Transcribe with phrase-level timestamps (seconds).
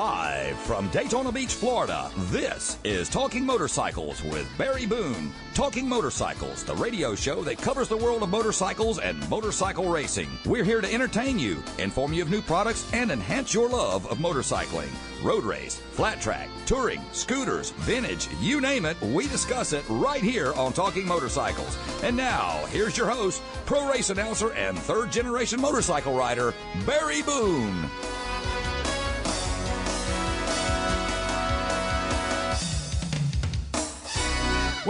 [0.00, 5.30] Live from Daytona Beach, Florida, this is Talking Motorcycles with Barry Boone.
[5.52, 10.30] Talking Motorcycles, the radio show that covers the world of motorcycles and motorcycle racing.
[10.46, 14.16] We're here to entertain you, inform you of new products, and enhance your love of
[14.16, 14.88] motorcycling.
[15.22, 20.54] Road race, flat track, touring, scooters, vintage, you name it, we discuss it right here
[20.54, 21.76] on Talking Motorcycles.
[22.02, 26.54] And now, here's your host, pro race announcer, and third generation motorcycle rider,
[26.86, 27.90] Barry Boone.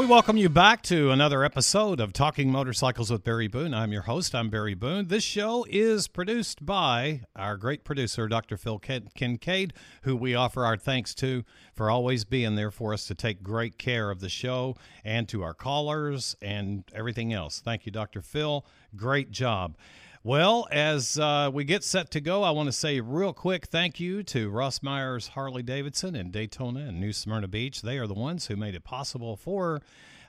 [0.00, 3.74] We welcome you back to another episode of Talking Motorcycles with Barry Boone.
[3.74, 4.34] I'm your host.
[4.34, 5.08] I'm Barry Boone.
[5.08, 8.56] This show is produced by our great producer, Dr.
[8.56, 11.44] Phil Kincaid, who we offer our thanks to
[11.74, 15.42] for always being there for us to take great care of the show and to
[15.42, 17.60] our callers and everything else.
[17.60, 18.22] Thank you, Dr.
[18.22, 18.64] Phil.
[18.96, 19.76] Great job.
[20.22, 23.98] Well, as uh, we get set to go, I want to say real quick thank
[23.98, 27.80] you to Rossmeyer's Harley Davidson in Daytona and New Smyrna Beach.
[27.80, 29.80] They are the ones who made it possible for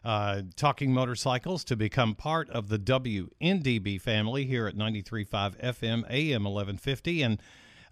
[0.06, 5.28] uh, Talking Motorcycles to become part of the WNDB family here at 93.5
[5.62, 7.22] FM, AM 1150.
[7.22, 7.42] And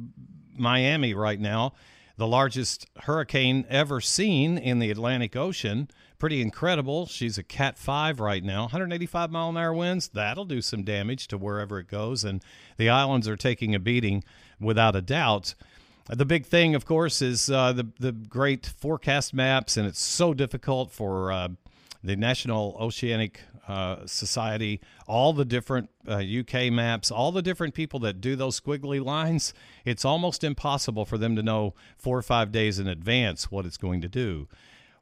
[0.57, 1.73] Miami right now
[2.17, 5.89] the largest hurricane ever seen in the Atlantic Ocean
[6.19, 7.05] pretty incredible.
[7.05, 10.07] She's a Cat 5 right now, 185 mile an hour winds.
[10.09, 12.23] That'll do some damage to wherever it goes.
[12.23, 12.43] And
[12.77, 14.23] the islands are taking a beating
[14.59, 15.53] without a doubt.
[16.09, 20.33] The big thing, of course, is uh, the, the great forecast maps, and it's so
[20.33, 21.49] difficult for uh,
[22.03, 27.99] the National Oceanic uh, Society, all the different UK uh, maps, all the different people
[28.01, 29.53] that do those squiggly lines.
[29.85, 33.77] It's almost impossible for them to know four or five days in advance what it's
[33.77, 34.47] going to do.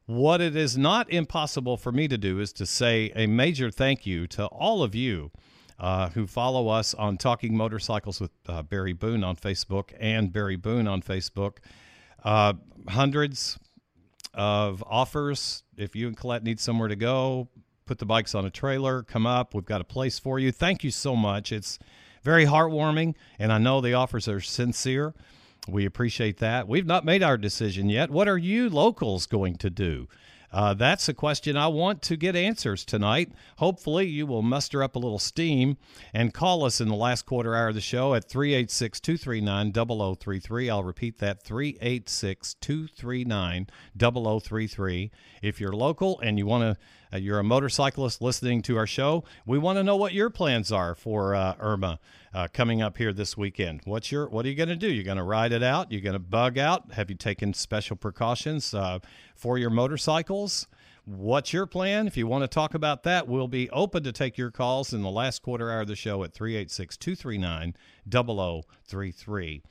[0.06, 4.06] What it is not impossible for me to do is to say a major thank
[4.06, 5.32] you to all of you
[5.78, 10.56] uh, who follow us on Talking Motorcycles with uh, Barry Boone on Facebook and Barry
[10.56, 11.58] Boone on Facebook.
[12.24, 12.54] Uh,
[12.88, 13.58] hundreds
[14.32, 15.64] of offers.
[15.76, 17.48] If you and Colette need somewhere to go,
[17.86, 19.54] put the bikes on a trailer, come up.
[19.54, 20.52] We've got a place for you.
[20.52, 21.52] Thank you so much.
[21.52, 21.78] It's
[22.22, 25.14] very heartwarming, and I know the offers are sincere.
[25.68, 26.68] We appreciate that.
[26.68, 28.10] We've not made our decision yet.
[28.10, 30.08] What are you locals going to do?
[30.52, 33.30] Uh, that's a question I want to get answers tonight.
[33.58, 35.76] Hopefully, you will muster up a little steam
[36.14, 39.72] and call us in the last quarter hour of the show at 386 239
[40.16, 40.70] 0033.
[40.70, 43.66] I'll repeat that 386 239
[43.98, 45.10] 0033.
[45.42, 46.76] If you're local and you want to
[47.12, 50.72] uh, you're a motorcyclist listening to our show, we want to know what your plans
[50.72, 51.98] are for uh, Irma
[52.34, 53.80] uh, coming up here this weekend.
[53.84, 54.88] What's your What are you going to do?
[54.88, 55.92] You're going to ride it out?
[55.92, 56.92] You're going to bug out?
[56.92, 58.98] Have you taken special precautions uh,
[59.34, 60.66] for your motorcycles?
[61.04, 62.08] What's your plan?
[62.08, 65.02] If you want to talk about that, we'll be open to take your calls in
[65.02, 67.74] the last quarter hour of the show at 386 239
[68.10, 69.62] 0033.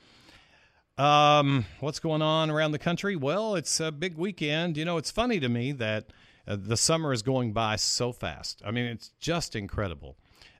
[0.97, 3.17] Um, what's going on around the country?
[3.17, 4.77] Well, it's a big weekend.
[4.77, 6.05] You know, it's funny to me that
[6.47, 8.61] uh, the summer is going by so fast.
[8.65, 10.17] I mean, it's just incredible.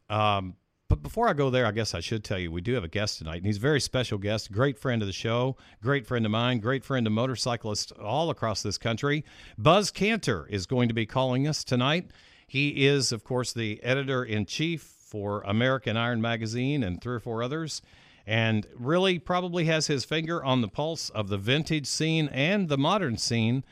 [0.10, 0.56] Um,
[0.88, 2.88] but before I go there, I guess I should tell you we do have a
[2.88, 6.26] guest tonight, and he's a very special guest, great friend of the show, great friend
[6.26, 9.26] of mine, great friend of motorcyclists all across this country.
[9.58, 12.12] Buzz Kanter is going to be calling us tonight.
[12.46, 17.20] He is, of course, the editor in chief for American Iron Magazine and three or
[17.20, 17.82] four others,
[18.28, 22.78] and really probably has his finger on the pulse of the vintage scene and the
[22.78, 23.64] modern scene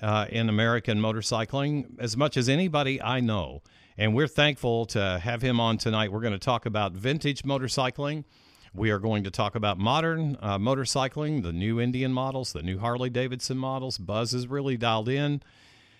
[0.00, 3.62] uh, in American motorcycling as much as anybody I know.
[3.98, 6.12] And we're thankful to have him on tonight.
[6.12, 8.24] We're going to talk about vintage motorcycling.
[8.74, 12.78] We are going to talk about modern uh, motorcycling, the new Indian models, the new
[12.78, 13.98] Harley Davidson models.
[13.98, 15.42] Buzz is really dialed in.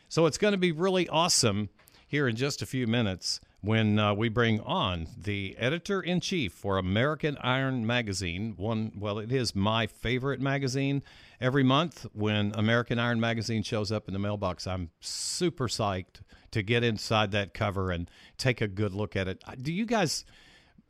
[0.08, 1.68] So it's going to be really awesome
[2.06, 6.52] here in just a few minutes when uh, we bring on the editor in chief
[6.52, 8.54] for American Iron Magazine.
[8.56, 11.02] One, well, it is my favorite magazine.
[11.40, 16.20] Every month when American Iron Magazine shows up in the mailbox, I'm super psyched
[16.50, 19.42] to get inside that cover and take a good look at it.
[19.62, 20.24] Do you guys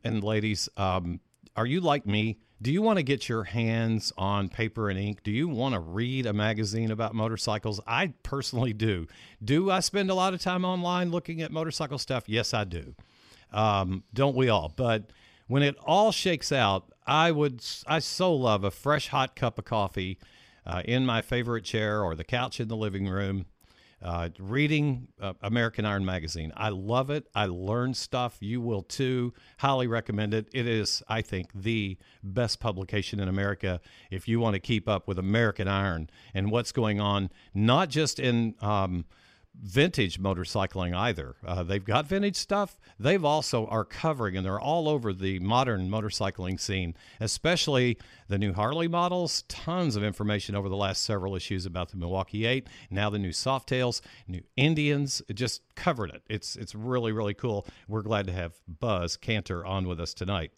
[0.04, 1.20] and ladies, um,
[1.56, 2.38] are you like me?
[2.60, 5.22] Do you want to get your hands on paper and ink?
[5.24, 7.80] Do you want to read a magazine about motorcycles?
[7.86, 9.08] I personally do.
[9.44, 12.28] Do I spend a lot of time online looking at motorcycle stuff?
[12.28, 12.94] Yes, I do.
[13.52, 14.72] Um, don't we all?
[14.74, 15.10] But
[15.48, 19.64] when it all shakes out, I would, I so love a fresh hot cup of
[19.64, 20.18] coffee
[20.64, 23.46] uh, in my favorite chair or the couch in the living room
[24.02, 26.52] uh, reading uh, American Iron Magazine.
[26.56, 27.26] I love it.
[27.34, 28.36] I learn stuff.
[28.40, 29.32] You will too.
[29.58, 30.48] Highly recommend it.
[30.52, 35.08] It is, I think, the best publication in America if you want to keep up
[35.08, 38.54] with American Iron and what's going on, not just in.
[38.60, 39.04] Um,
[39.54, 41.36] vintage motorcycling either.
[41.46, 42.78] Uh, they've got vintage stuff.
[42.98, 48.52] They've also are covering, and they're all over the modern motorcycling scene, especially the new
[48.52, 49.42] Harley models.
[49.48, 52.66] Tons of information over the last several issues about the Milwaukee Eight.
[52.90, 55.22] Now the new Softails, new Indians.
[55.32, 56.22] Just covered it.
[56.28, 57.66] It's it's really really cool.
[57.88, 60.52] We're glad to have Buzz Kanter on with us tonight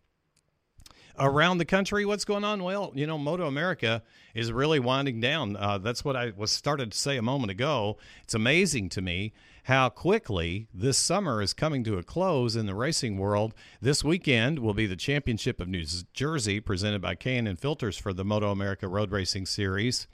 [1.18, 2.04] around the country.
[2.04, 2.62] What's going on?
[2.62, 4.02] Well, you know, Moto America
[4.34, 5.56] is really winding down.
[5.56, 7.96] Uh, that's what I was started to say a moment ago.
[8.22, 9.32] It's amazing to me
[9.64, 13.54] how quickly this summer is coming to a close in the racing world.
[13.80, 18.24] This weekend will be the Championship of New Jersey, presented by K&N Filters for the
[18.24, 20.06] Moto America Road Racing Series.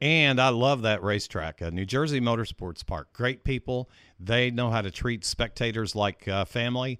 [0.00, 3.12] And I love that racetrack, uh, New Jersey Motorsports Park.
[3.12, 3.90] Great people.
[4.18, 6.98] They know how to treat spectators like uh, family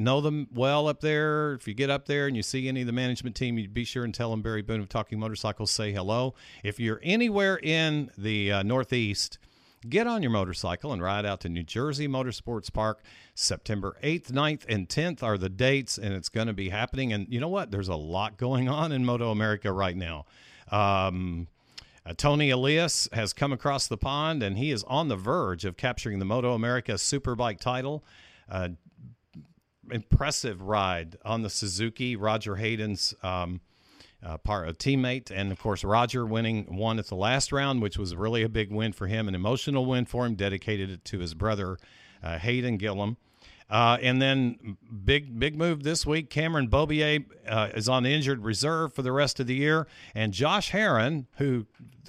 [0.00, 1.54] know them well up there.
[1.54, 3.84] If you get up there and you see any of the management team, you'd be
[3.84, 6.34] sure and tell them Barry Boone of Talking Motorcycles say hello.
[6.64, 9.38] If you're anywhere in the uh, Northeast,
[9.88, 13.02] get on your motorcycle and ride out to New Jersey Motorsports Park.
[13.34, 17.12] September 8th, 9th, and 10th are the dates, and it's going to be happening.
[17.12, 17.70] And you know what?
[17.70, 20.26] There's a lot going on in Moto America right now.
[20.70, 21.48] Um,
[22.04, 25.76] uh, Toni Elias has come across the pond, and he is on the verge of
[25.76, 28.04] capturing the Moto America Superbike title.
[28.50, 28.70] Uh,
[29.92, 32.16] impressive ride on the Suzuki.
[32.16, 33.60] Roger Hayden's um,
[34.22, 37.98] uh, part a teammate, and of course Roger winning one at the last round, which
[37.98, 40.34] was really a big win for him, an emotional win for him.
[40.34, 41.78] Dedicated it to his brother
[42.22, 43.16] uh, Hayden Gillum.
[43.70, 46.28] Uh, and then big big move this week.
[46.28, 50.72] Cameron Beaubier uh, is on injured reserve for the rest of the year, and Josh
[50.72, 51.66] Herrin, who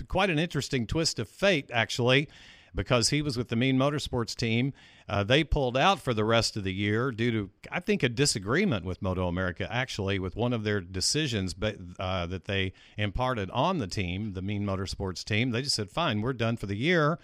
[0.08, 2.28] quite an interesting twist of fate actually,
[2.74, 4.74] because he was with the Meen Motorsports team.
[5.10, 8.10] Uh, they pulled out for the rest of the year due to, I think, a
[8.10, 11.54] disagreement with Moto America, actually, with one of their decisions
[12.00, 15.52] uh, that they imparted on the team, the Meen Motorsports team.
[15.52, 17.20] They just said, fine, we're done for the year.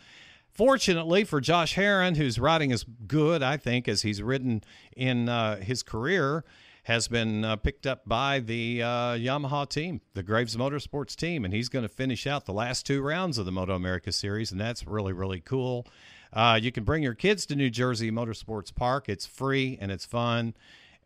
[0.50, 4.64] Fortunately for Josh Herrin, who's riding as good, I think, as he's ridden
[4.96, 6.44] in uh, his career,
[6.88, 11.54] has been uh, picked up by the uh, Yamaha team, the Graves Motorsports team, and
[11.54, 14.60] he's going to finish out the last two rounds of the Moto America Series, and
[14.60, 15.86] that's really, really cool.
[16.34, 19.10] Uh, you can bring your kids to New Jersey Motorsports Park.
[19.10, 20.54] It's free and it's fun,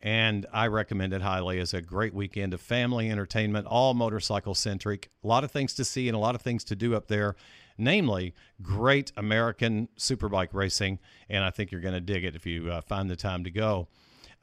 [0.01, 5.09] and I recommend it highly as a great weekend of family entertainment, all motorcycle centric.
[5.23, 7.35] A lot of things to see and a lot of things to do up there
[7.81, 10.99] namely great American superbike racing.
[11.29, 13.51] And I think you're going to dig it if you uh, find the time to
[13.51, 13.87] go.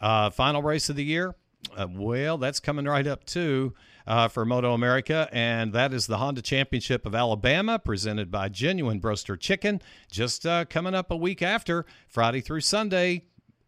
[0.00, 1.34] Uh, final race of the year.
[1.76, 3.74] Uh, well, that's coming right up too
[4.06, 9.00] uh, for Moto America, and that is the Honda Championship of Alabama, presented by Genuine
[9.00, 9.82] Broaster Chicken.
[10.10, 13.24] Just uh, coming up a week after Friday through Sunday,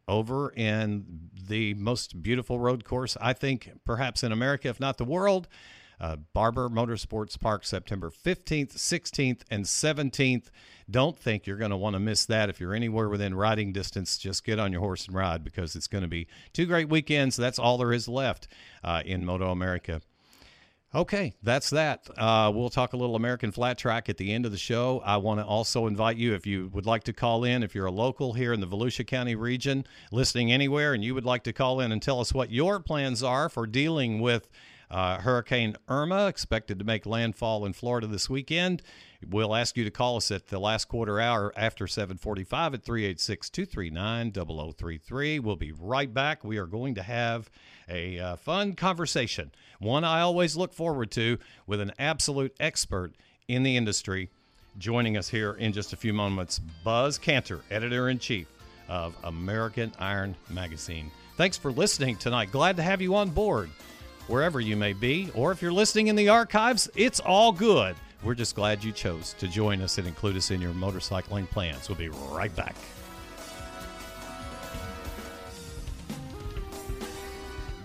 [0.09, 5.04] over in the most beautiful road course I think perhaps in America, if not the
[5.04, 5.47] world.
[6.00, 10.47] Uh, Barber Motorsports Park, September 15th, 16th, and 17th.
[10.90, 12.49] Don't think you're going to want to miss that.
[12.49, 15.87] If you're anywhere within riding distance, just get on your horse and ride because it's
[15.87, 17.37] going to be two great weekends.
[17.37, 18.49] That's all there is left
[18.83, 20.00] uh, in Moto America.
[20.92, 22.09] Okay, that's that.
[22.16, 25.00] Uh, we'll talk a little American Flat Track at the end of the show.
[25.04, 27.87] I want to also invite you, if you would like to call in, if you're
[27.87, 31.52] a local here in the Volusia County region, listening anywhere, and you would like to
[31.52, 34.49] call in and tell us what your plans are for dealing with
[34.90, 38.82] uh, Hurricane Irma, expected to make landfall in Florida this weekend.
[39.28, 45.40] We'll ask you to call us at the last quarter hour after 745 at 386-239-0033.
[45.40, 46.42] We'll be right back.
[46.42, 47.50] We are going to have
[47.88, 53.14] a uh, fun conversation, one I always look forward to with an absolute expert
[53.49, 54.30] in the industry.
[54.78, 58.47] Joining us here in just a few moments, Buzz Kanter, editor in chief
[58.88, 61.11] of American Iron Magazine.
[61.37, 62.52] Thanks for listening tonight.
[62.52, 63.70] Glad to have you on board,
[64.26, 67.96] wherever you may be, or if you're listening in the archives, it's all good.
[68.22, 71.88] We're just glad you chose to join us and include us in your motorcycling plans.
[71.88, 72.76] We'll be right back.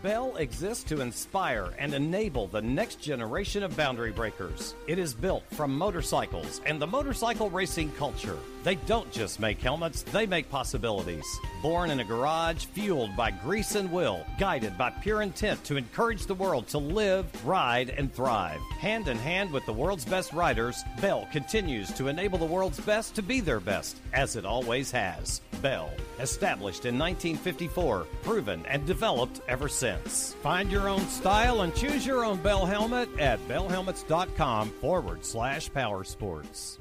[0.06, 4.76] Bell exists to inspire and enable the next generation of boundary breakers.
[4.86, 8.38] It is built from motorcycles and the motorcycle racing culture.
[8.66, 11.24] They don't just make helmets, they make possibilities.
[11.62, 16.26] Born in a garage, fueled by grease and will, guided by pure intent to encourage
[16.26, 18.60] the world to live, ride, and thrive.
[18.80, 23.14] Hand in hand with the world's best riders, Bell continues to enable the world's best
[23.14, 25.42] to be their best, as it always has.
[25.62, 30.34] Bell, established in 1954, proven and developed ever since.
[30.42, 36.04] Find your own style and choose your own Bell helmet at bellhelmets.com forward slash power
[36.04, 36.80] sports.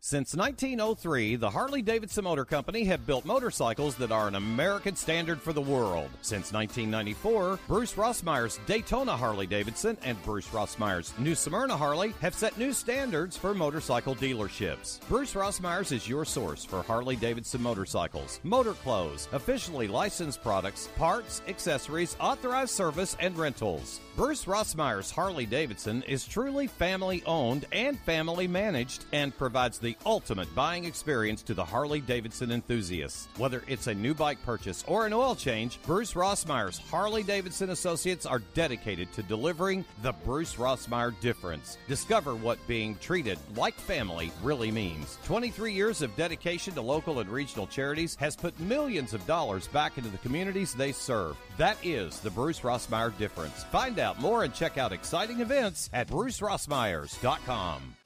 [0.00, 5.40] Since 1903, the Harley Davidson Motor Company have built motorcycles that are an American standard
[5.40, 6.08] for the world.
[6.22, 12.56] Since 1994, Bruce Rossmeyer's Daytona Harley Davidson and Bruce Rossmeyer's New Smyrna Harley have set
[12.56, 15.00] new standards for motorcycle dealerships.
[15.08, 21.42] Bruce Rossmeyer's is your source for Harley Davidson motorcycles, motor clothes, officially licensed products, parts,
[21.48, 24.00] accessories, authorized service, and rentals.
[24.18, 30.52] Bruce Rossmeyer's Harley Davidson is truly family owned and family managed and provides the ultimate
[30.56, 33.28] buying experience to the Harley Davidson enthusiasts.
[33.36, 38.26] Whether it's a new bike purchase or an oil change, Bruce Rossmeyer's Harley Davidson associates
[38.26, 41.78] are dedicated to delivering the Bruce Rossmeyer difference.
[41.86, 45.16] Discover what being treated like family really means.
[45.26, 49.96] 23 years of dedication to local and regional charities has put millions of dollars back
[49.96, 51.36] into the communities they serve.
[51.56, 53.62] That is the Bruce Rossmeyer difference.
[53.62, 57.96] Find out more and check out exciting events at brucerossmeyers.com.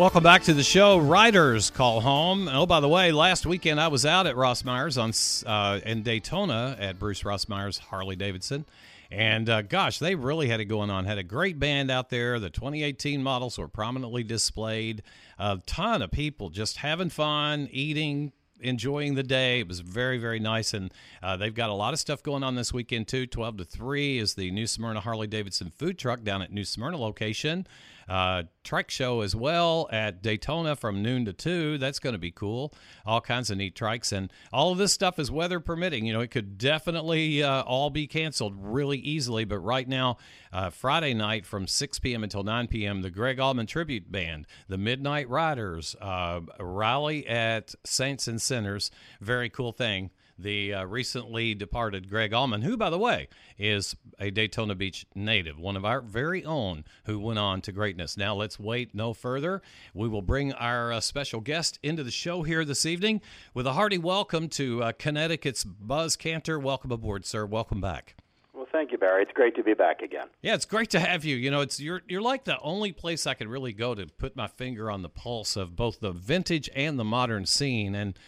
[0.00, 0.96] Welcome back to the show.
[0.96, 2.48] Riders call home.
[2.48, 5.12] Oh, by the way, last weekend I was out at Rossmeyer's on
[5.46, 8.64] uh, in Daytona at Bruce Rossmeyer's Harley Davidson,
[9.10, 11.04] and uh, gosh, they really had it going on.
[11.04, 12.40] Had a great band out there.
[12.40, 15.02] The 2018 models were prominently displayed.
[15.38, 19.60] A ton of people just having fun, eating, enjoying the day.
[19.60, 20.72] It was very, very nice.
[20.72, 20.92] And
[21.22, 23.26] uh, they've got a lot of stuff going on this weekend, too.
[23.26, 26.96] 12 to 3 is the New Smyrna Harley Davidson food truck down at New Smyrna
[26.96, 27.66] location.
[28.10, 31.78] Uh, trike show as well at Daytona from noon to 2.
[31.78, 32.74] That's going to be cool.
[33.06, 34.10] All kinds of neat trikes.
[34.10, 36.04] And all of this stuff is weather permitting.
[36.06, 39.44] You know, it could definitely uh, all be canceled really easily.
[39.44, 40.16] But right now,
[40.52, 42.24] uh, Friday night from 6 p.m.
[42.24, 48.26] until 9 p.m., the Gregg Allman Tribute Band, the Midnight Riders, uh, rally at Saints
[48.26, 48.90] and Sinners.
[49.20, 50.10] Very cool thing
[50.42, 53.28] the uh, recently departed Gregg Allman, who, by the way,
[53.58, 58.16] is a Daytona Beach native, one of our very own who went on to greatness.
[58.16, 59.62] Now, let's wait no further.
[59.94, 63.20] We will bring our uh, special guest into the show here this evening
[63.54, 66.60] with a hearty welcome to uh, Connecticut's Buzz Kanter.
[66.60, 67.44] Welcome aboard, sir.
[67.46, 68.14] Welcome back.
[68.52, 69.22] Well, thank you, Barry.
[69.22, 70.26] It's great to be back again.
[70.42, 71.36] Yeah, it's great to have you.
[71.36, 74.36] You know, it's you're you're like the only place I could really go to put
[74.36, 77.94] my finger on the pulse of both the vintage and the modern scene.
[77.94, 78.18] And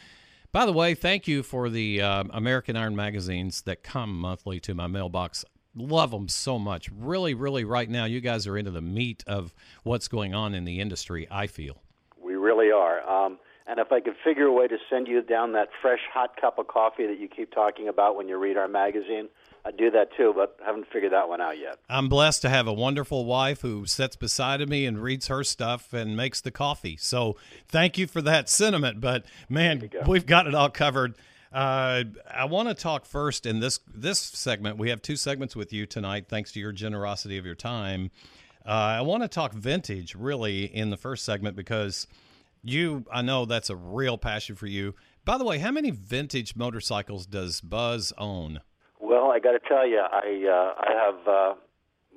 [0.52, 4.74] by the way, thank you for the uh, American Iron magazines that come monthly to
[4.74, 5.46] my mailbox.
[5.74, 6.90] Love them so much.
[6.94, 10.64] Really, really, right now, you guys are into the meat of what's going on in
[10.64, 11.80] the industry, I feel.
[12.22, 13.00] We really are.
[13.08, 16.38] Um, and if I could figure a way to send you down that fresh, hot
[16.38, 19.28] cup of coffee that you keep talking about when you read our magazine,
[19.64, 21.78] I'd do that too, but haven't figured that one out yet.
[21.88, 25.92] I'm blessed to have a wonderful wife who sits beside me and reads her stuff
[25.92, 26.96] and makes the coffee.
[26.96, 27.36] So
[27.68, 29.00] thank you for that sentiment.
[29.00, 31.16] But man, we've got it all covered.
[31.52, 34.78] Uh, I want to talk first in this this segment.
[34.78, 38.10] We have two segments with you tonight, thanks to your generosity of your time.
[38.64, 42.06] Uh, I want to talk vintage really in the first segment because
[42.62, 44.94] you, I know that's a real passion for you.
[45.24, 48.60] By the way, how many vintage motorcycles does Buzz own?
[49.02, 51.54] Well, I got to tell you, I uh, I have uh,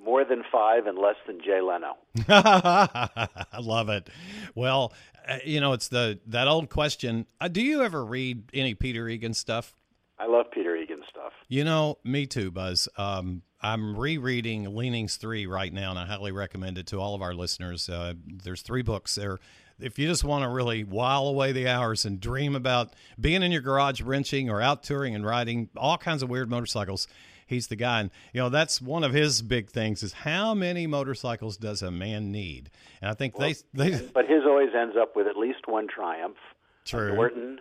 [0.03, 1.97] more than five and less than Jay Leno.
[2.29, 4.07] I love it.
[4.53, 4.93] Well,
[5.27, 7.25] uh, you know, it's the that old question.
[7.41, 9.73] Uh, do you ever read any Peter Egan stuff?
[10.19, 11.33] I love Peter Egan stuff.
[11.47, 12.87] You know, me too, Buzz.
[12.97, 17.23] Um, I'm rereading Leanings Three right now, and I highly recommend it to all of
[17.23, 17.89] our listeners.
[17.89, 19.39] Uh, there's three books there
[19.79, 23.51] if you just want to really while away the hours and dream about being in
[23.51, 27.07] your garage wrenching or out touring and riding all kinds of weird motorcycles,
[27.45, 28.01] he's the guy.
[28.01, 31.91] And you know that's one of his big things is how many motorcycles does a
[31.91, 32.69] man need?
[33.01, 34.05] And I think well, they they.
[34.13, 36.37] But his always ends up with at least one Triumph,
[36.85, 37.11] True.
[37.11, 37.59] a Norton,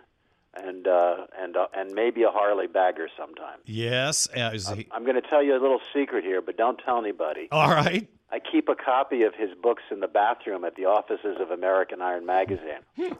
[0.55, 3.59] and uh, and uh, and maybe a Harley Bagger sometime.
[3.65, 4.27] Yes.
[4.35, 7.47] Uh, he, I'm going to tell you a little secret here, but don't tell anybody.
[7.51, 8.07] all right.
[8.35, 12.01] I keep a copy of his books in the bathroom at the offices of American
[12.01, 12.83] Iron Magazine.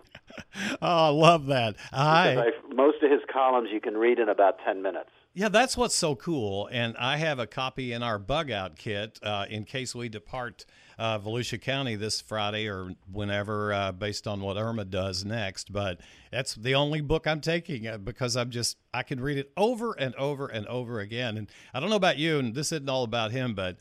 [0.81, 1.75] Oh, I love that.
[1.93, 5.09] I, I, most of his columns you can read in about 10 minutes.
[5.33, 6.67] yeah, that's what's so cool.
[6.71, 10.65] And I have a copy in our bug out kit uh, in case we depart
[10.97, 15.71] uh, Volusia County this Friday or whenever, uh, based on what Irma does next.
[15.71, 19.51] But that's the only book I'm taking uh, because I'm just, I can read it
[19.55, 21.37] over and over and over again.
[21.37, 23.77] And I don't know about you, and this isn't all about him, but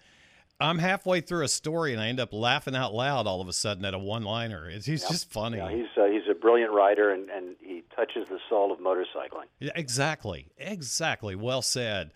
[0.60, 3.52] I'm halfway through a story and I end up laughing out loud all of a
[3.52, 4.70] sudden at a one liner.
[4.70, 5.58] He's just funny.
[5.58, 9.46] Know, he's, uh, he's a brilliant writer, and, and he touches the soul of motorcycling.
[9.58, 10.52] Yeah, exactly.
[10.56, 11.34] Exactly.
[11.34, 12.12] Well said.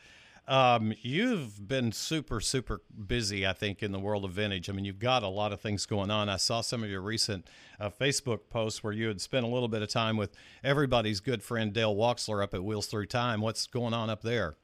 [0.46, 4.70] Um, you've been super, super busy, I think, in the world of vintage.
[4.70, 6.30] I mean, you've got a lot of things going on.
[6.30, 7.46] I saw some of your recent
[7.78, 10.30] uh, Facebook posts where you had spent a little bit of time with
[10.64, 13.42] everybody's good friend Dale Walksler up at Wheels Through Time.
[13.42, 14.56] What's going on up there?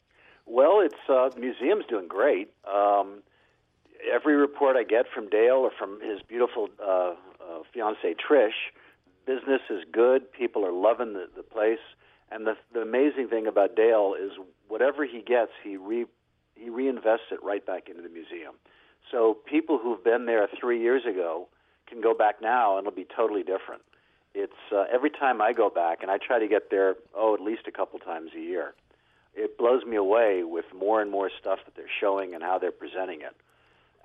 [0.47, 2.55] Well, it's uh, the museum's doing great.
[2.67, 3.23] Um,
[4.13, 8.73] every report I get from Dale or from his beautiful uh, uh, fiancee Trish,
[9.27, 10.33] business is good.
[10.33, 11.79] People are loving the, the place,
[12.31, 14.33] and the the amazing thing about Dale is
[14.69, 16.07] whatever he gets, he re
[16.55, 18.55] he reinvests it right back into the museum.
[19.11, 21.49] So people who've been there three years ago
[21.87, 23.83] can go back now, and it'll be totally different.
[24.35, 27.41] It's uh, every time I go back, and I try to get there oh at
[27.41, 28.75] least a couple times a year
[29.37, 32.73] it blows me away with more and more stuff that they're showing and how they're
[32.73, 33.35] presenting it.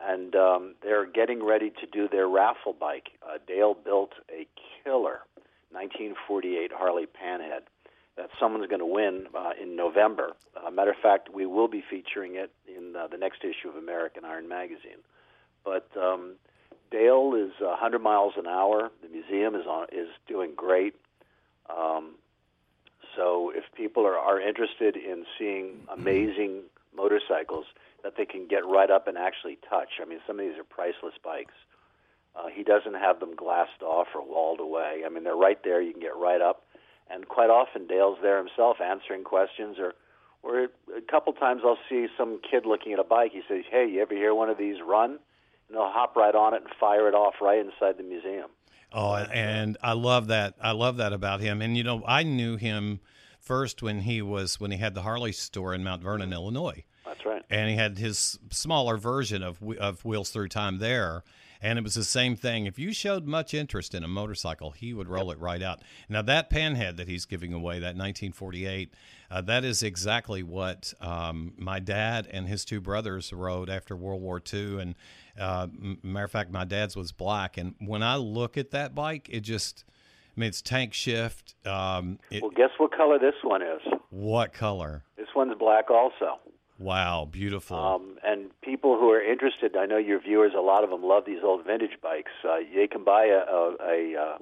[0.01, 3.09] And um, they're getting ready to do their raffle bike.
[3.21, 4.47] Uh, Dale built a
[4.83, 5.19] killer
[5.71, 7.61] 1948 Harley Panhead
[8.17, 10.31] that someone's going to win uh, in November.
[10.55, 13.75] Uh, matter of fact, we will be featuring it in uh, the next issue of
[13.75, 14.99] American Iron Magazine.
[15.63, 16.35] But um,
[16.91, 18.91] Dale is 100 miles an hour.
[19.01, 20.95] The museum is on is doing great.
[21.69, 22.15] Um,
[23.15, 26.63] so if people are, are interested in seeing amazing
[26.95, 27.65] motorcycles
[28.03, 30.63] that they can get right up and actually touch, I mean, some of these are
[30.63, 31.53] priceless bikes.
[32.35, 35.01] Uh, he doesn't have them glassed off or walled away.
[35.05, 35.81] I mean, they're right there.
[35.81, 36.63] You can get right up,
[37.09, 39.93] and quite often Dale's there himself answering questions, or
[40.41, 43.31] or a couple times I'll see some kid looking at a bike.
[43.33, 45.12] He says, "Hey, you ever hear one of these run?"
[45.67, 48.49] And they'll hop right on it and fire it off right inside the museum.
[48.91, 50.55] Oh, and I love that.
[50.62, 51.62] I love that about him.
[51.62, 53.01] And you know, I knew him
[53.39, 56.83] first when he was when he had the Harley store in Mount Vernon, Illinois.
[57.23, 57.43] That's right.
[57.49, 61.23] and he had his smaller version of of Wheels Through Time there.
[61.62, 62.67] And it was the same thing.
[62.67, 65.82] If you showed much interest in a motorcycle, he would roll it right out.
[66.08, 68.93] Now that panhead that he's giving away, that 1948,
[69.29, 74.21] uh, that is exactly what um, my dad and his two brothers rode after World
[74.21, 74.79] War II.
[74.79, 74.95] And
[75.38, 77.58] uh, m- matter of fact, my dad's was black.
[77.58, 79.84] And when I look at that bike, it just,
[80.38, 81.55] I mean, it's tank shift.
[81.67, 83.82] Um, it, Well, guess what color this one is?
[84.12, 85.03] what color?
[85.17, 86.39] This one's black also.
[86.79, 87.77] Wow, beautiful.
[87.77, 91.25] Um, and people who are interested, I know your viewers, a lot of them love
[91.25, 92.31] these old vintage bikes.
[92.43, 94.37] Uh, they can buy a, a, a uh,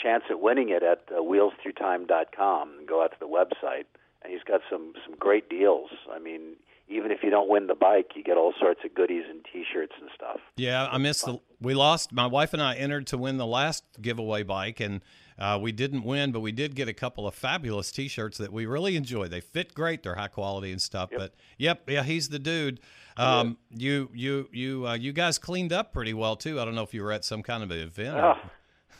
[0.00, 3.86] chance at winning it at uh, wheelsthroughtime.com and go out to the website.
[4.22, 5.90] And he's got some some great deals.
[6.10, 6.54] I mean,
[6.88, 9.92] even if you don't win the bike, you get all sorts of goodies and T-shirts
[10.00, 10.40] and stuff.
[10.56, 11.40] Yeah, I missed the.
[11.60, 12.12] We lost.
[12.12, 15.02] My wife and I entered to win the last giveaway bike, and
[15.38, 18.66] uh, we didn't win, but we did get a couple of fabulous T-shirts that we
[18.66, 19.28] really enjoy.
[19.28, 20.02] They fit great.
[20.02, 21.10] They're high quality and stuff.
[21.16, 22.80] But yep, yeah, he's the dude.
[23.16, 26.60] Um, you, you, you, uh, you guys cleaned up pretty well too.
[26.60, 28.16] I don't know if you were at some kind of an event.
[28.16, 28.36] Oh.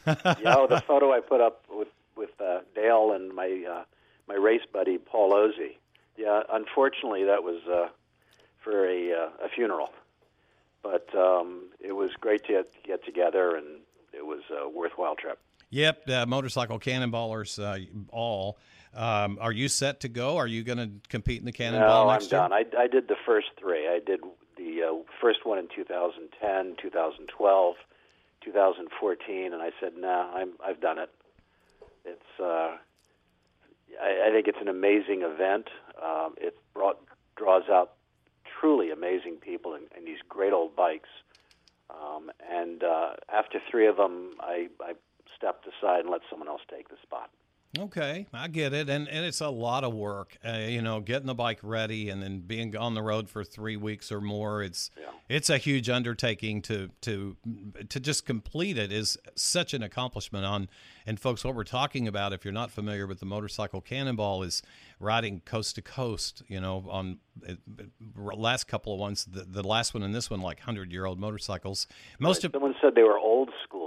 [0.06, 3.84] yeah, the photo I put up with with uh, Dale and my uh,
[4.28, 5.78] my race buddy Paul Ozzie.
[6.16, 7.88] Yeah, unfortunately, that was uh,
[8.62, 9.90] for a uh, a funeral,
[10.82, 13.80] but um, it was great to get, get together, and
[14.12, 15.38] it was a worthwhile trip.
[15.74, 18.58] Yep, uh, motorcycle cannonballers, uh, all.
[18.94, 20.36] Um, are you set to go?
[20.36, 22.30] Are you going to compete in the cannonball no, I'm year?
[22.30, 22.52] done.
[22.52, 23.88] I, I did the first three.
[23.88, 24.20] I did
[24.56, 27.74] the uh, first one in 2010, 2012,
[28.44, 31.10] 2014, and I said, "Nah, I'm I've done it."
[32.04, 32.76] It's uh,
[34.00, 35.66] I, I think it's an amazing event.
[36.00, 37.00] Um, it brought
[37.34, 37.94] draws out
[38.60, 41.08] truly amazing people and, and these great old bikes.
[41.90, 44.92] Um, and uh, after three of them, I, I
[45.44, 47.30] stepped aside and let someone else take the spot.
[47.76, 50.38] Okay, I get it, and and it's a lot of work.
[50.46, 53.76] Uh, you know, getting the bike ready and then being on the road for three
[53.76, 54.62] weeks or more.
[54.62, 55.10] It's Yeah.
[55.28, 57.36] it's a huge undertaking to to
[57.88, 60.44] to just complete it is such an accomplishment.
[60.46, 60.68] On
[61.04, 64.62] and folks, what we're talking about, if you're not familiar with the motorcycle cannonball, is
[65.00, 66.44] riding coast to coast.
[66.46, 67.18] You know, on
[68.14, 71.18] last couple of ones, the, the last one and this one, like hundred year old
[71.18, 71.88] motorcycles.
[72.20, 73.83] Most of Someone said they were old school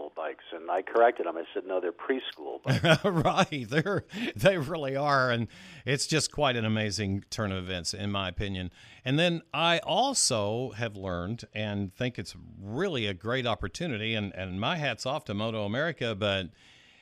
[0.62, 1.38] and I corrected him.
[1.38, 2.60] I said, "No, they're preschool."
[3.24, 5.48] right, they're they really are, and
[5.86, 8.72] it's just quite an amazing turn of events, in my opinion.
[9.06, 14.60] And then I also have learned and think it's really a great opportunity, and and
[14.60, 16.50] my hats off to Moto America, but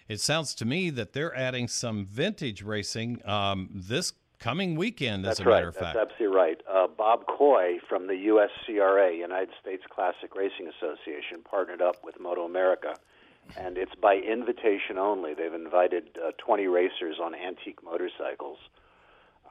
[0.08, 5.38] it sounds to me that they're adding some vintage racing um, this coming weekend, as
[5.38, 5.56] That's a right.
[5.56, 5.96] matter of fact.
[5.96, 6.62] That's absolutely right.
[6.72, 12.46] Uh, Bob Coy from the USCRA, United States Classic Racing Association, partnered up with Moto
[12.46, 12.96] America,
[13.58, 15.34] and it's by invitation only.
[15.34, 18.58] They've invited uh, 20 racers on antique motorcycles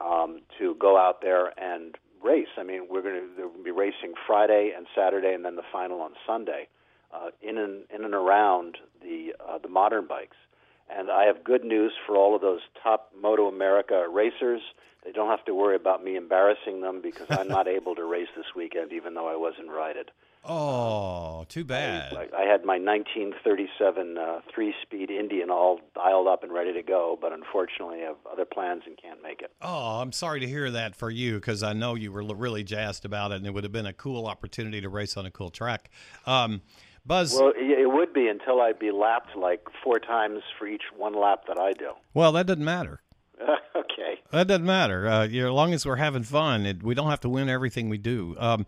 [0.01, 2.49] um, to go out there and race.
[2.59, 6.13] I mean, we're going to be racing Friday and Saturday, and then the final on
[6.27, 6.69] Sunday,
[7.13, 10.37] uh, in and in and around the uh, the modern bikes.
[10.91, 14.61] And I have good news for all of those top Moto America racers.
[15.05, 18.29] They don't have to worry about me embarrassing them because I'm not able to race
[18.37, 20.11] this weekend, even though I was invited.
[20.47, 22.13] Oh, too bad.
[22.13, 27.19] I, I had my 1937 uh, three-speed Indian all dialed up and ready to go,
[27.21, 29.51] but unfortunately, I have other plans and can't make it.
[29.63, 32.63] Oh, I'm sorry to hear that for you because I know you were l- really
[32.63, 35.31] jazzed about it, and it would have been a cool opportunity to race on a
[35.31, 35.91] cool track.
[36.27, 36.63] Um,
[37.07, 41.15] Buzz, Well, it would be until I'd be lapped like four times for each one
[41.19, 41.91] lap that I do.
[42.15, 43.01] well, that doesn't matter.
[43.77, 44.21] okay.
[44.31, 45.07] That doesn't matter.
[45.07, 47.99] Uh, as long as we're having fun, it, we don't have to win everything we
[47.99, 48.35] do.
[48.39, 48.65] Um,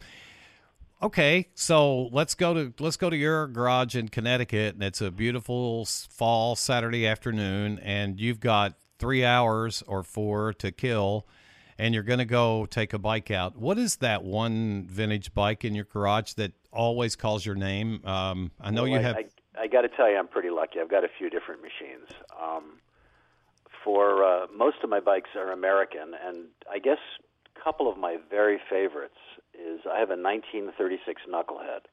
[1.07, 5.11] okay, so let's go to let's go to your garage in Connecticut, and it's a
[5.11, 11.27] beautiful fall Saturday afternoon, and you've got three hours or four to kill,
[11.79, 13.57] and you're going to go take a bike out.
[13.57, 18.01] What is that one vintage bike in your garage that always calls your name?
[18.05, 19.17] Um, I know Well, you I, have.
[19.17, 19.25] I,
[19.63, 20.81] I got to tell you, I'm pretty lucky.
[20.81, 22.09] I've got a few different machines.
[22.43, 22.81] Um,
[23.85, 26.99] for uh, most of my bikes are American, and I guess
[27.67, 29.19] couple of my very favorites
[29.53, 31.91] is I have a 1936 Knucklehead,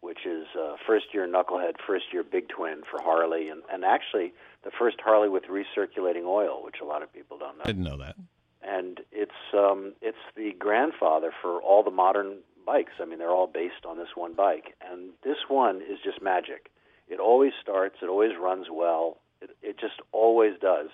[0.00, 4.32] which is uh, first year Knucklehead, first year Big Twin for Harley, and, and actually
[4.64, 7.98] the first Harley with recirculating oil, which a lot of people don't know didn't know
[7.98, 8.16] that.
[8.62, 12.92] and it's um, it's the grandfather for all the modern bikes.
[12.98, 16.70] I mean, they're all based on this one bike, and this one is just magic.
[17.08, 17.96] It always starts.
[18.00, 19.18] It always runs well.
[19.42, 20.88] It, it just always does.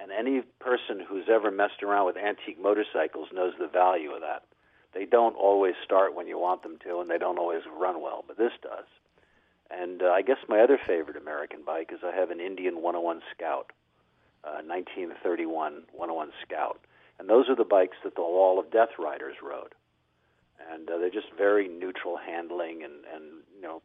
[0.00, 4.42] And any person who's ever messed around with antique motorcycles knows the value of that.
[4.92, 8.24] They don't always start when you want them to, and they don't always run well,
[8.26, 8.86] but this does.
[9.70, 13.22] And uh, I guess my other favorite American bike is I have an Indian 101
[13.34, 13.72] Scout,
[14.44, 16.80] uh, 1931 101 Scout.
[17.18, 19.74] And those are the bikes that the Wall of Death riders rode.
[20.72, 23.82] And uh, they're just very neutral handling, and, and you know,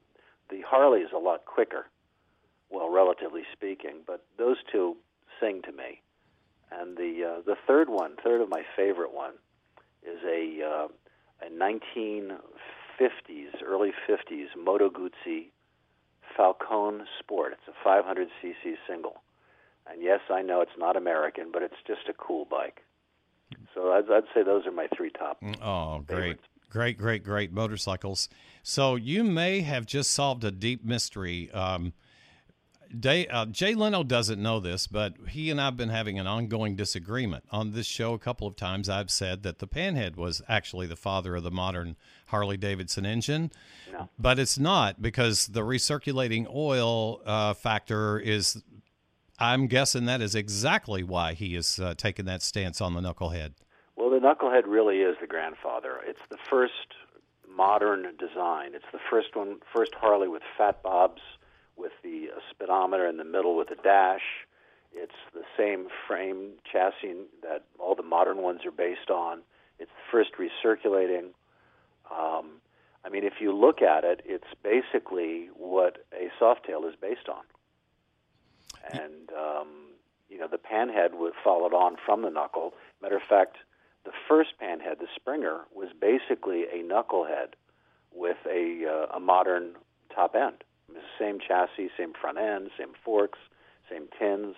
[0.49, 1.87] the Harley is a lot quicker,
[2.69, 4.95] well, relatively speaking, but those two
[5.39, 6.01] sing to me.
[6.71, 9.33] And the uh, the third one, third of my favorite one,
[10.03, 10.87] is a uh,
[11.41, 15.51] a 1950s, early 50s Moto Guzzi
[16.35, 17.53] Falcone Sport.
[17.53, 19.21] It's a 500cc single.
[19.91, 22.83] And yes, I know it's not American, but it's just a cool bike.
[23.73, 25.41] So I'd, I'd say those are my three top.
[25.61, 26.07] Oh, great.
[26.07, 26.43] favorites.
[26.69, 28.29] Great, great, great motorcycles.
[28.61, 31.49] So you may have just solved a deep mystery.
[31.51, 31.93] Um,
[32.97, 36.25] Day, uh, Jay Leno doesn't know this, but he and I have been having an
[36.25, 37.43] ongoing disagreement.
[37.51, 40.95] On this show, a couple of times, I've said that the Panhead was actually the
[40.95, 41.95] father of the modern
[42.27, 43.51] Harley Davidson engine.
[43.91, 44.09] No.
[44.17, 48.63] But it's not because the recirculating oil uh, factor is,
[49.37, 53.53] I'm guessing that is exactly why he is uh, taking that stance on the knucklehead.
[53.95, 55.97] Well, the Knucklehead really is the grandfather.
[56.07, 56.95] It's the first
[57.53, 58.73] modern design.
[58.73, 61.21] It's the first one, first Harley with fat bobs,
[62.69, 64.45] speedometer in the middle with a dash.
[64.93, 69.41] It's the same frame chassis that all the modern ones are based on.
[69.79, 71.29] It's first recirculating.
[72.11, 72.61] Um,
[73.05, 77.43] I mean, if you look at it, it's basically what a Softail is based on.
[78.91, 79.67] And um,
[80.29, 82.73] you know, the panhead was followed on from the knuckle.
[83.01, 83.57] Matter of fact,
[84.05, 87.53] the first panhead, the Springer, was basically a knucklehead
[88.13, 89.75] with a uh, a modern
[90.13, 90.63] top end.
[90.89, 93.39] It was the same chassis, same front end, same forks,
[93.89, 94.55] same tins.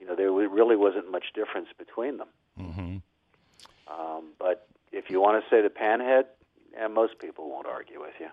[0.00, 2.28] You know, there really wasn't much difference between them.
[2.58, 2.96] Mm-hmm.
[3.92, 6.24] Um, but if you want to say the panhead,
[6.72, 8.28] yeah, most people won't argue with you.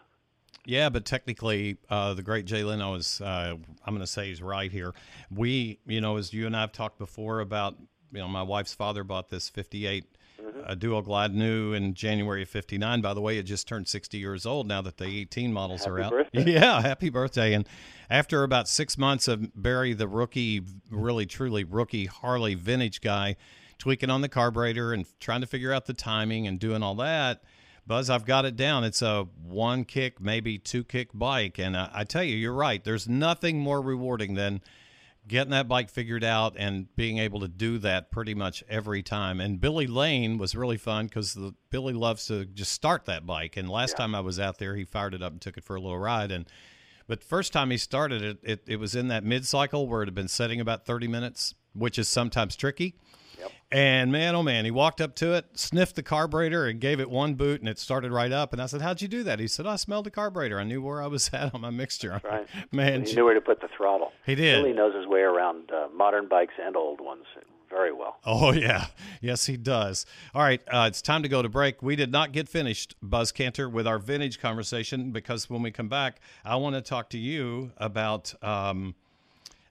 [0.65, 4.41] Yeah, but technically, uh, the great Jay Leno is, uh, I'm going to say he's
[4.41, 4.93] right here.
[5.31, 7.75] We, you know, as you and I have talked before about,
[8.11, 10.05] you know, my wife's father bought this 58
[10.65, 13.01] uh, Duo-Glide new in January of 59.
[13.01, 15.99] By the way, it just turned 60 years old now that the 18 models are
[15.99, 16.11] out.
[16.11, 16.51] birthday.
[16.53, 17.53] Yeah, happy birthday.
[17.53, 17.67] And
[18.09, 23.35] after about six months of Barry, the rookie, really truly rookie Harley vintage guy,
[23.77, 27.43] tweaking on the carburetor and trying to figure out the timing and doing all that,
[27.87, 28.83] Buzz, I've got it down.
[28.83, 31.57] It's a one kick, maybe two kick bike.
[31.57, 32.83] And I, I tell you, you're right.
[32.83, 34.61] There's nothing more rewarding than
[35.29, 39.39] getting that bike figured out and being able to do that pretty much every time.
[39.39, 41.37] And Billy Lane was really fun because
[41.69, 43.55] Billy loves to just start that bike.
[43.55, 43.97] And last yeah.
[43.97, 45.97] time I was out there, he fired it up and took it for a little
[45.97, 46.31] ride.
[46.31, 46.45] And
[47.07, 50.07] but first time he started it, it, it was in that mid cycle where it
[50.07, 52.95] had been setting about 30 minutes, which is sometimes tricky.
[53.71, 57.09] And man, oh man, he walked up to it, sniffed the carburetor, and gave it
[57.09, 58.53] one boot, and it started right up.
[58.53, 60.59] And I said, "How'd you do that?" He said, "I smelled the carburetor.
[60.59, 63.33] I knew where I was at on my mixture." That's right, man, he knew where
[63.33, 64.11] to put the throttle.
[64.25, 64.57] He did.
[64.57, 67.25] He really knows his way around uh, modern bikes and old ones
[67.69, 68.17] very well.
[68.25, 68.87] Oh yeah,
[69.21, 70.05] yes he does.
[70.33, 71.81] All right, uh, it's time to go to break.
[71.81, 75.89] We did not get finished, Buzz Kanter, with our vintage conversation because when we come
[75.89, 78.33] back, I want to talk to you about.
[78.43, 78.95] Um,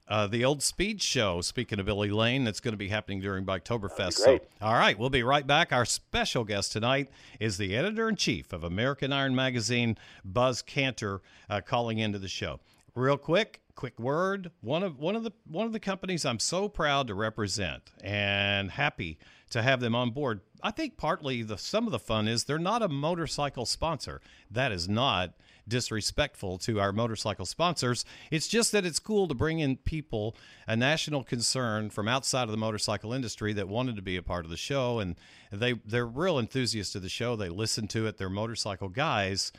[0.09, 1.41] uh, the old speed show.
[1.41, 4.15] Speaking of Billy Lane, that's going to be happening during Biketoberfest.
[4.15, 5.73] So, all right, we'll be right back.
[5.73, 11.21] Our special guest tonight is the editor in chief of American Iron Magazine, Buzz Kanter,
[11.51, 12.61] uh, calling into the show.
[12.95, 14.51] Real quick, quick word.
[14.61, 18.73] One of one of the one of the companies I'm so proud to represent and
[18.73, 19.19] happy
[19.51, 20.41] to have them on board.
[20.63, 24.21] I think partly the some of the fun is they're not a motorcycle sponsor.
[24.51, 25.35] That is not
[25.69, 28.05] disrespectful to our motorcycle sponsors.
[28.31, 32.51] It's just that it's cool to bring in people, a national concern from outside of
[32.51, 35.17] the motorcycle industry that wanted to be a part of the show, and
[35.53, 37.37] they they're real enthusiasts of the show.
[37.37, 38.19] They listen to it.
[38.19, 39.53] They're motorcycle guys.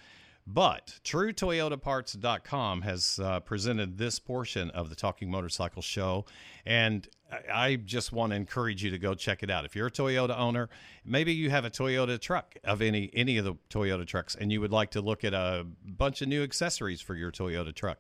[0.52, 6.26] But TrueToyotaParts.com has uh, presented this portion of the Talking Motorcycle Show,
[6.66, 7.08] and
[7.54, 9.64] I just want to encourage you to go check it out.
[9.64, 10.68] If you're a Toyota owner,
[11.06, 14.60] maybe you have a Toyota truck of any any of the Toyota trucks, and you
[14.60, 18.00] would like to look at a bunch of new accessories for your Toyota truck.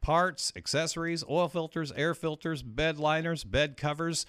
[0.00, 4.24] Parts, accessories, oil filters, air filters, bed liners, bed covers.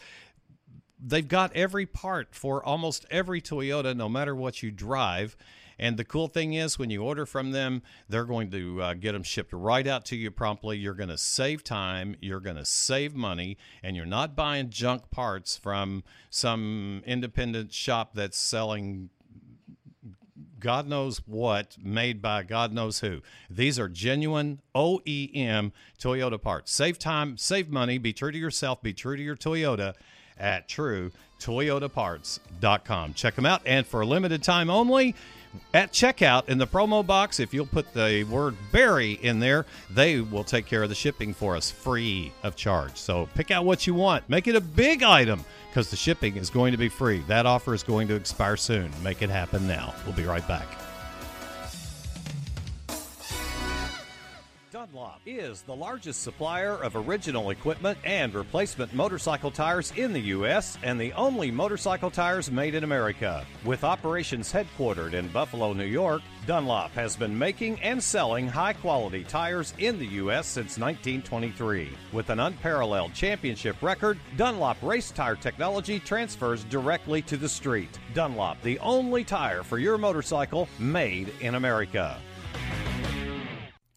[0.99, 5.37] They've got every part for almost every Toyota, no matter what you drive.
[5.79, 9.13] And the cool thing is, when you order from them, they're going to uh, get
[9.13, 10.77] them shipped right out to you promptly.
[10.77, 15.09] You're going to save time, you're going to save money, and you're not buying junk
[15.09, 19.09] parts from some independent shop that's selling
[20.59, 23.21] God knows what, made by God knows who.
[23.49, 26.71] These are genuine OEM Toyota parts.
[26.71, 29.93] Save time, save money, be true to yourself, be true to your Toyota
[30.37, 33.13] at TrueToyotaParts.com.
[33.13, 35.15] Check them out, and for a limited time only,
[35.73, 40.21] at checkout in the promo box, if you'll put the word Barry in there, they
[40.21, 42.97] will take care of the shipping for us free of charge.
[42.97, 44.27] So pick out what you want.
[44.29, 47.19] Make it a big item because the shipping is going to be free.
[47.27, 48.91] That offer is going to expire soon.
[49.03, 49.93] Make it happen now.
[50.05, 50.88] We'll be right back.
[54.91, 60.77] Dunlop is the largest supplier of original equipment and replacement motorcycle tires in the U.S.
[60.83, 63.45] and the only motorcycle tires made in America.
[63.65, 69.23] With operations headquartered in Buffalo, New York, Dunlop has been making and selling high quality
[69.23, 70.47] tires in the U.S.
[70.47, 71.91] since 1923.
[72.11, 77.99] With an unparalleled championship record, Dunlop race tire technology transfers directly to the street.
[78.15, 82.17] Dunlop, the only tire for your motorcycle made in America.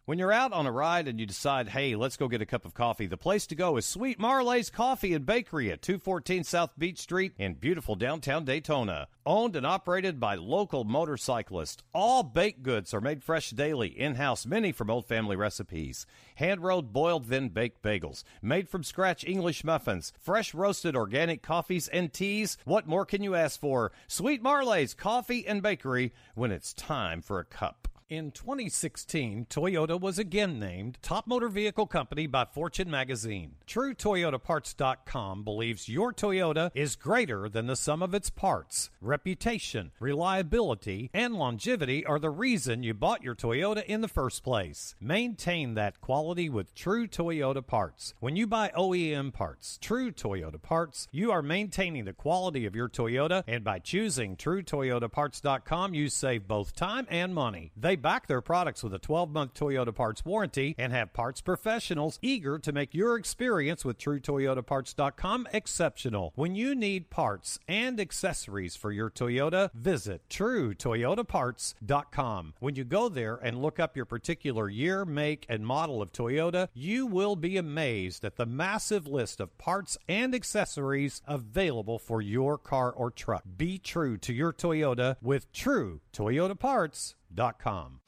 [0.05, 2.65] When you're out on a ride and you decide, hey, let's go get a cup
[2.65, 6.77] of coffee, the place to go is Sweet Marlay's Coffee and Bakery at 214 South
[6.77, 9.07] Beach Street in beautiful downtown Daytona.
[9.25, 11.85] Owned and operated by local motorcyclists.
[11.95, 16.05] All baked goods are made fresh daily, in house, many from old family recipes.
[16.35, 18.25] Hand rolled, boiled, then baked bagels.
[18.43, 20.13] Made from scratch English muffins.
[20.19, 22.59] Fresh roasted organic coffees and teas.
[22.65, 23.93] What more can you ask for?
[24.09, 27.87] Sweet Marlay's Coffee and Bakery when it's time for a cup.
[28.13, 33.55] In 2016, Toyota was again named Top Motor Vehicle Company by Fortune magazine.
[33.67, 38.91] TrueToyotaParts.com believes your Toyota is greater than the sum of its parts.
[39.01, 44.95] Reputation, reliability, and longevity are the reason you bought your Toyota in the first place.
[45.01, 48.13] Maintain that quality with True Toyota Parts.
[48.21, 52.91] When you buy OEM parts, True Toyota Parts, you are maintaining the quality of your
[52.91, 57.73] Toyota, and by choosing TrueToyotaParts.com, you save both time and money.
[57.75, 62.19] They back their products with a 12 month Toyota parts warranty and have parts professionals
[62.21, 66.33] eager to make your experience with TrueToyotaParts.com exceptional.
[66.35, 72.55] When you need parts and accessories for your Toyota, visit TrueToyotaParts.com.
[72.59, 76.67] When you go there and look up your particular year, make, and model of Toyota,
[76.75, 82.59] you will be amazed at the massive list of parts and accessories available for your
[82.59, 83.45] car or truck.
[83.57, 87.15] Be true to your Toyota with True Toyota Parts
[87.59, 88.01] com.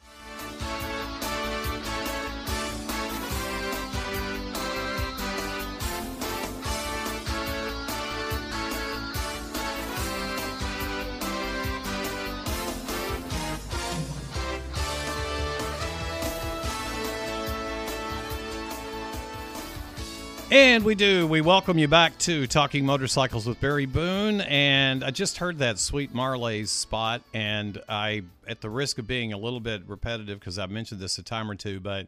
[20.55, 21.27] And we do.
[21.27, 24.41] We welcome you back to Talking Motorcycles with Barry Boone.
[24.43, 27.23] And I just heard that Sweet Marlay's spot.
[27.35, 31.19] And I, at the risk of being a little bit repetitive, because I've mentioned this
[31.19, 32.07] a time or two, but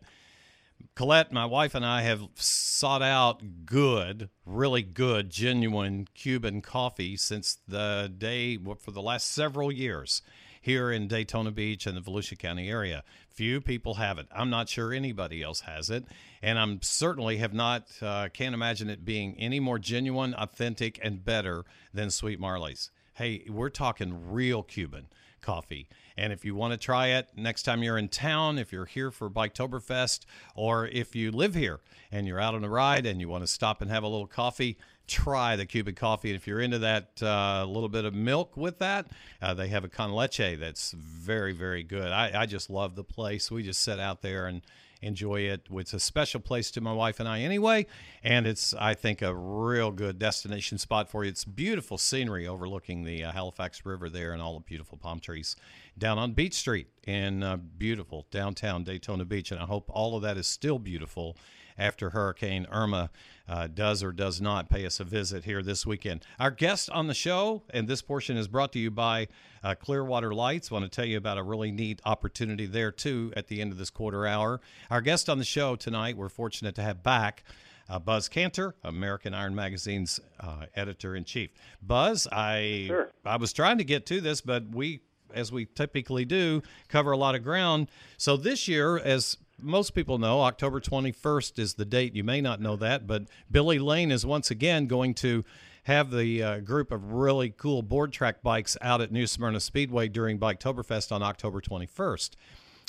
[0.95, 7.59] Colette, my wife, and I have sought out good, really good, genuine Cuban coffee since
[7.67, 10.23] the day for the last several years
[10.67, 13.05] here in Daytona Beach and the Volusia County area.
[13.31, 14.27] Few people have it.
[14.35, 16.05] I'm not sure anybody else has it,
[16.43, 21.25] and I'm certainly have not uh, can't imagine it being any more genuine, authentic, and
[21.25, 22.91] better than Sweet Marlay's.
[23.15, 25.07] Hey, we're talking real Cuban
[25.41, 25.89] coffee.
[26.17, 29.13] And if you want to try it next time you're in town, if you're here
[29.13, 30.27] for Biketoberfest,
[30.57, 31.79] or if you live here
[32.11, 34.27] and you're out on a ride and you want to stop and have a little
[34.27, 36.31] coffee, try the Cuban coffee.
[36.31, 39.07] And if you're into that uh, little bit of milk with that,
[39.41, 42.11] uh, they have a con leche that's very, very good.
[42.11, 43.51] I, I just love the place.
[43.51, 44.63] We just sit out there and
[45.03, 45.67] enjoy it.
[45.71, 47.87] It's a special place to my wife and I anyway,
[48.23, 51.31] and it's I think a real good destination spot for you.
[51.31, 55.57] It's beautiful scenery overlooking the uh, Halifax River there and all the beautiful palm trees
[55.99, 60.23] down on Beach Street in uh, beautiful downtown Daytona Beach, and I hope all of
[60.23, 61.37] that is still beautiful
[61.79, 63.11] after Hurricane Irma
[63.49, 66.25] uh, does or does not pay us a visit here this weekend.
[66.41, 69.29] Our guest on the show, and this portion is brought to you by
[69.63, 70.71] uh, Clearwater Lights.
[70.71, 73.73] I want to tell you about a really neat opportunity there, too, at the end
[73.73, 74.61] of this quarter hour.
[74.91, 77.45] Our guest on the show tonight, we're fortunate to have back.
[77.89, 81.51] Uh, Buzz Kanter, American Iron Magazine's uh, editor in chief.
[81.81, 83.11] Buzz, I sure.
[83.25, 87.17] I was trying to get to this, but we, as we typically do, cover a
[87.17, 87.89] lot of ground.
[88.17, 92.15] So this year, as most people know October 21st is the date.
[92.15, 95.45] You may not know that, but Billy Lane is once again going to
[95.85, 100.09] have the uh, group of really cool board track bikes out at New Smyrna Speedway
[100.09, 102.31] during Biketoberfest on October 21st.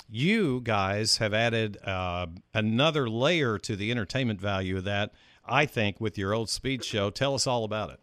[0.10, 5.14] You guys have added uh, another layer to the entertainment value of that,
[5.46, 7.10] I think, with your old speed show.
[7.10, 8.00] Tell us all about it.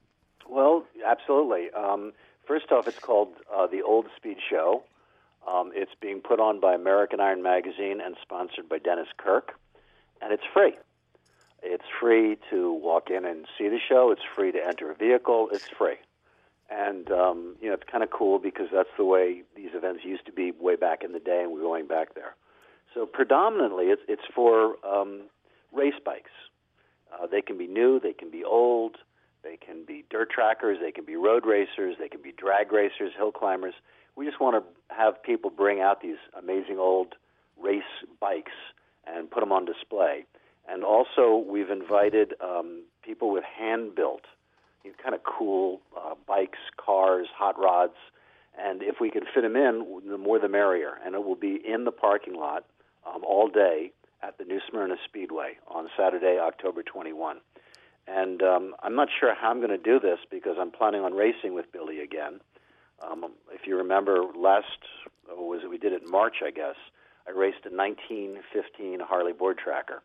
[0.49, 1.71] Well, absolutely.
[1.71, 2.13] Um,
[2.47, 4.85] first off, it's called uh, the Old Speed Show.
[5.47, 9.53] Um, it's being put on by American Iron Magazine and sponsored by Dennis Kirk,
[10.23, 10.75] and it's free.
[11.63, 14.11] It's free to walk in and see the show.
[14.11, 15.49] It's free to enter a vehicle.
[15.53, 15.97] It's free,
[16.71, 20.27] and um, you know it's kind of cool because that's the way these events used
[20.27, 22.35] to be way back in the day, and we're going back there.
[22.95, 25.23] So predominantly, it's it's for um,
[25.73, 26.31] race bikes.
[27.13, 28.97] Uh, they can be new, they can be old,
[29.43, 33.13] they can be dirt trackers, they can be road racers, they can be drag racers,
[33.17, 33.75] hill climbers
[34.17, 37.15] we just want to have people bring out these amazing old
[37.61, 37.83] race
[38.21, 38.53] bikes
[39.07, 40.25] and put them on display.
[40.69, 44.23] And also, we've invited um, people with hand built,
[44.83, 47.97] you know, kind of cool uh, bikes, cars, hot rods.
[48.59, 50.95] And if we can fit them in, the more the merrier.
[51.05, 52.65] And it will be in the parking lot
[53.07, 57.39] um, all day at the New Smyrna Speedway on Saturday, October 21.
[58.07, 61.15] And um, I'm not sure how I'm going to do this because I'm planning on
[61.15, 62.41] racing with Billy again.
[63.11, 64.67] Um, if you remember, last
[65.31, 65.71] oh, was it?
[65.71, 66.77] We did it in March, I guess.
[67.27, 70.03] I raced a 1915 Harley board tracker,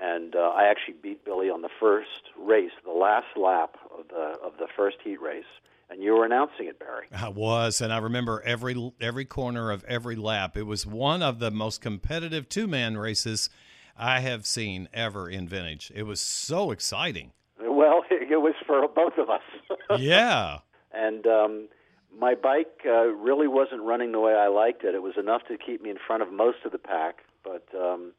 [0.00, 4.38] and uh, I actually beat Billy on the first race, the last lap of the
[4.44, 5.44] of the first heat race.
[5.90, 7.08] And you were announcing it, Barry.
[7.12, 10.56] I was, and I remember every every corner of every lap.
[10.56, 13.50] It was one of the most competitive two man races
[13.98, 15.90] I have seen ever in vintage.
[15.94, 17.32] It was so exciting.
[17.60, 19.42] Well, it was for both of us.
[19.98, 20.58] yeah.
[20.92, 21.68] And um,
[22.18, 24.94] my bike uh, really wasn't running the way I liked it.
[24.94, 28.12] It was enough to keep me in front of most of the pack, but um,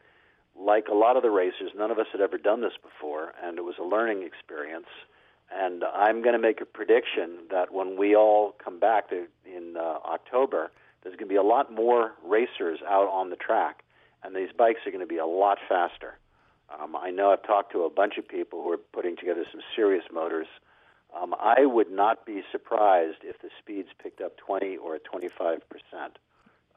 [0.57, 3.57] like a lot of the racers, none of us had ever done this before, and
[3.57, 4.87] it was a learning experience.
[5.53, 9.75] And I'm going to make a prediction that when we all come back to, in
[9.75, 10.71] uh, October,
[11.03, 13.83] there's going to be a lot more racers out on the track,
[14.23, 16.17] and these bikes are going to be a lot faster.
[16.71, 19.61] Um, I know I've talked to a bunch of people who are putting together some
[19.75, 20.47] serious motors
[21.21, 26.17] um, I would not be surprised if the speeds picked up 20 or 25 percent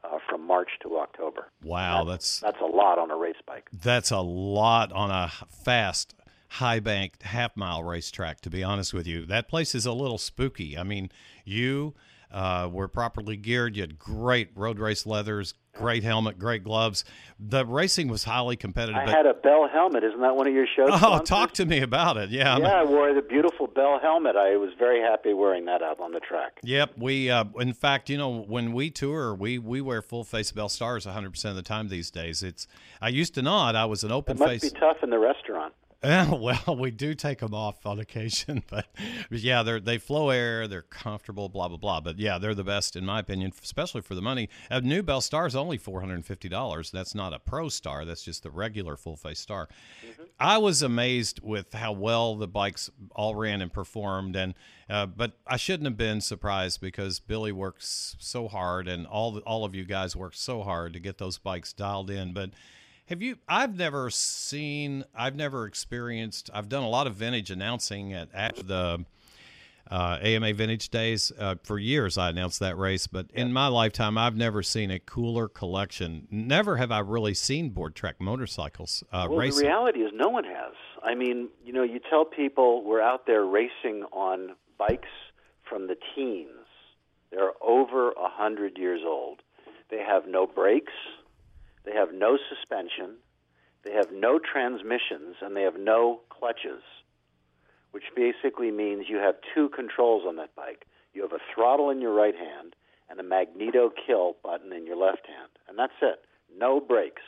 [0.03, 1.47] uh, from March to October.
[1.63, 3.69] Wow, that's, that's, that's a lot on a race bike.
[3.73, 6.15] That's a lot on a fast
[6.49, 8.41] high banked half mile racetrack.
[8.41, 10.77] To be honest with you, that place is a little spooky.
[10.77, 11.09] I mean,
[11.43, 11.95] you
[12.35, 13.77] uh, were properly geared.
[13.77, 17.05] You had great road race leathers, great helmet, great gloves.
[17.39, 19.01] The racing was highly competitive.
[19.07, 20.03] I had a Bell helmet.
[20.03, 20.89] Isn't that one of your shows?
[20.95, 21.29] Oh, sponsors?
[21.29, 22.29] talk to me about it.
[22.31, 22.81] Yeah, yeah.
[22.81, 24.35] I wore the beautiful Bell helmet.
[24.35, 26.59] I was very happy wearing that out on the track.
[26.63, 26.97] Yep.
[26.97, 30.67] We, uh, in fact, you know, when we tour, we we wear full face Bell
[30.67, 32.43] stars 100 percent of the time these days.
[32.43, 32.67] It's
[33.01, 33.77] I used to not.
[33.77, 34.73] I was an open it must face.
[34.73, 35.73] be tough in the restaurant.
[36.05, 38.85] Uh, well, we do take them off on occasion, but,
[39.29, 41.99] but yeah, they they flow air, they're comfortable, blah blah blah.
[41.99, 44.49] But yeah, they're the best in my opinion, especially for the money.
[44.69, 46.91] A new Bell Star is only four hundred and fifty dollars.
[46.91, 48.05] That's not a Pro Star.
[48.05, 49.67] That's just the regular full face Star.
[50.05, 50.23] Mm-hmm.
[50.39, 54.53] I was amazed with how well the bikes all ran and performed, and
[54.89, 59.41] uh, but I shouldn't have been surprised because Billy works so hard, and all the,
[59.41, 62.51] all of you guys work so hard to get those bikes dialed in, but
[63.07, 63.37] have you?
[63.47, 65.03] I've never seen.
[65.15, 66.49] I've never experienced.
[66.53, 69.05] I've done a lot of vintage announcing at, at the
[69.89, 72.17] uh, AMA Vintage Days uh, for years.
[72.17, 76.27] I announced that race, but in my lifetime, I've never seen a cooler collection.
[76.31, 79.63] Never have I really seen board track motorcycles uh, well, racing.
[79.63, 80.73] the reality is, no one has.
[81.03, 85.09] I mean, you know, you tell people we're out there racing on bikes
[85.69, 86.49] from the teens.
[87.31, 89.41] They're over a hundred years old.
[89.91, 90.93] They have no brakes.
[91.85, 93.17] They have no suspension,
[93.83, 96.81] they have no transmissions, and they have no clutches,
[97.91, 100.85] which basically means you have two controls on that bike.
[101.13, 102.75] You have a throttle in your right hand
[103.09, 106.25] and a magneto kill button in your left hand, and that's it.
[106.57, 107.21] No brakes.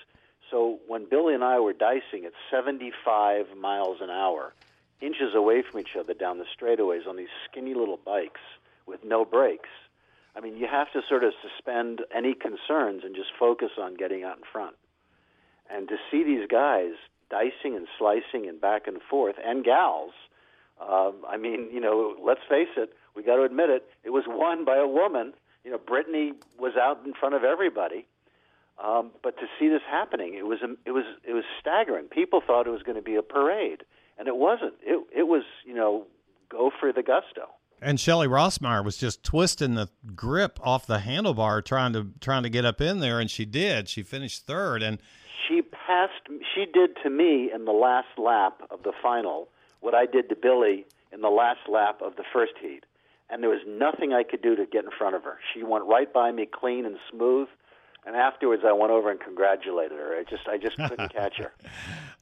[0.49, 4.53] So when Billy and I were dicing at 75 miles an hour,
[5.01, 8.41] inches away from each other down the straightaways on these skinny little bikes
[8.87, 9.69] with no brakes,
[10.37, 14.23] I mean, you have to sort of suspend any concerns and just focus on getting
[14.23, 14.75] out in front.
[15.69, 16.91] And to see these guys
[17.29, 20.13] dicing and slicing and back and forth, and gals,
[20.79, 24.25] uh, I mean, you know, let's face it, we got to admit it, it was
[24.27, 25.33] won by a woman.
[25.63, 28.05] You know, Brittany was out in front of everybody.
[28.81, 32.05] Um, but to see this happening, it was it was it was staggering.
[32.05, 33.81] People thought it was going to be a parade,
[34.19, 34.75] and it wasn't.
[34.83, 36.05] It it was you know
[36.47, 37.49] go for the gusto.
[37.81, 42.49] And Shelly Rossmeyer was just twisting the grip off the handlebar, trying to trying to
[42.49, 43.87] get up in there, and she did.
[43.87, 44.97] She finished third, and
[45.47, 46.13] she passed.
[46.55, 49.49] She did to me in the last lap of the final
[49.79, 52.83] what I did to Billy in the last lap of the first heat,
[53.29, 55.37] and there was nothing I could do to get in front of her.
[55.53, 57.47] She went right by me, clean and smooth.
[58.05, 60.15] And afterwards, I went over and congratulated her.
[60.17, 61.53] I just, I just couldn't catch her.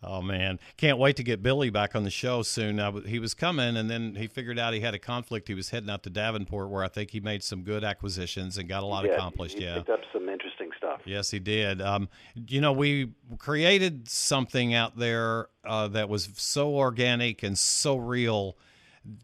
[0.07, 2.80] Oh man, can't wait to get Billy back on the show soon.
[2.80, 5.47] Uh, he was coming, and then he figured out he had a conflict.
[5.47, 8.69] He was heading out to Davenport, where I think he made some good acquisitions and
[8.69, 9.57] got a lot accomplished.
[9.57, 11.01] He yeah, picked up some interesting stuff.
[11.05, 11.82] Yes, he did.
[11.82, 17.95] Um, you know, we created something out there uh, that was so organic and so
[17.97, 18.57] real.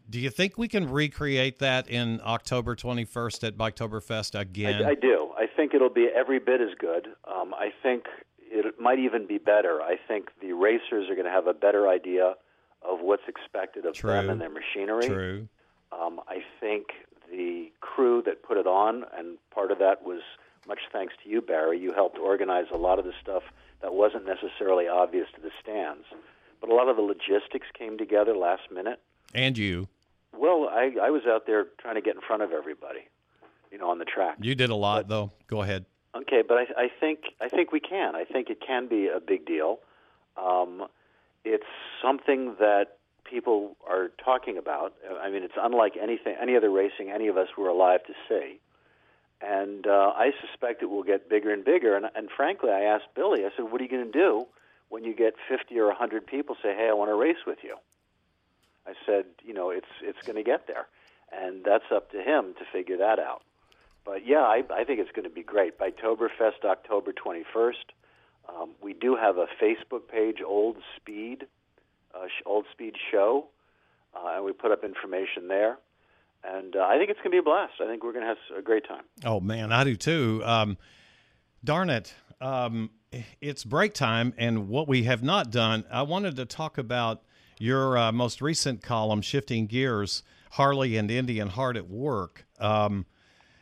[0.08, 4.84] Do you think we can recreate that in October 21st at Biketoberfest again?
[4.84, 5.30] I, I do.
[5.36, 7.08] I think it'll be every bit as good.
[7.24, 8.04] Um, I think
[8.40, 9.82] it might even be better.
[9.82, 12.34] I think the racers are going to have a better idea
[12.82, 14.12] of what's expected of True.
[14.12, 15.08] them and their machinery.
[15.08, 15.48] True.
[15.92, 16.86] Um, I think
[17.30, 20.20] the crew that put it on, and part of that was
[20.68, 21.78] much thanks to you, Barry.
[21.78, 23.42] You helped organize a lot of the stuff
[23.80, 26.04] that wasn't necessarily obvious to the stands,
[26.60, 29.00] but a lot of the logistics came together last minute.
[29.34, 29.88] And you.
[30.36, 33.08] Well, I, I was out there trying to get in front of everybody,
[33.70, 34.36] you know, on the track.
[34.40, 35.30] You did a lot, but, though.
[35.46, 35.84] Go ahead.
[36.14, 38.14] Okay, but I, I think I think we can.
[38.14, 39.78] I think it can be a big deal.
[40.36, 40.86] Um,
[41.44, 41.66] it's
[42.02, 44.94] something that people are talking about.
[45.20, 48.60] I mean, it's unlike anything, any other racing any of us were alive to see.
[49.40, 51.96] And uh, I suspect it will get bigger and bigger.
[51.96, 53.44] And, and frankly, I asked Billy.
[53.44, 54.46] I said, "What are you going to do
[54.90, 57.76] when you get 50 or 100 people say, "Hey, I want to race with you"?"
[58.86, 60.86] I said, "You know, it's it's going to get there,
[61.30, 63.42] and that's up to him to figure that out."
[64.04, 65.78] But yeah, I, I think it's going to be great.
[65.78, 67.74] Biketoberfest, October 21st.
[68.48, 71.46] Um, we do have a Facebook page, Old Speed,
[72.14, 73.46] uh, Old Speed Show,
[74.14, 75.78] uh, and we put up information there.
[76.44, 77.74] And uh, I think it's going to be a blast.
[77.80, 79.04] I think we're going to have a great time.
[79.24, 80.42] Oh man, I do too.
[80.44, 80.76] Um,
[81.62, 82.90] darn it, um,
[83.40, 85.84] it's break time, and what we have not done.
[85.90, 87.22] I wanted to talk about
[87.62, 93.06] your uh, most recent column, "Shifting Gears: Harley and Indian Heart at Work." Um,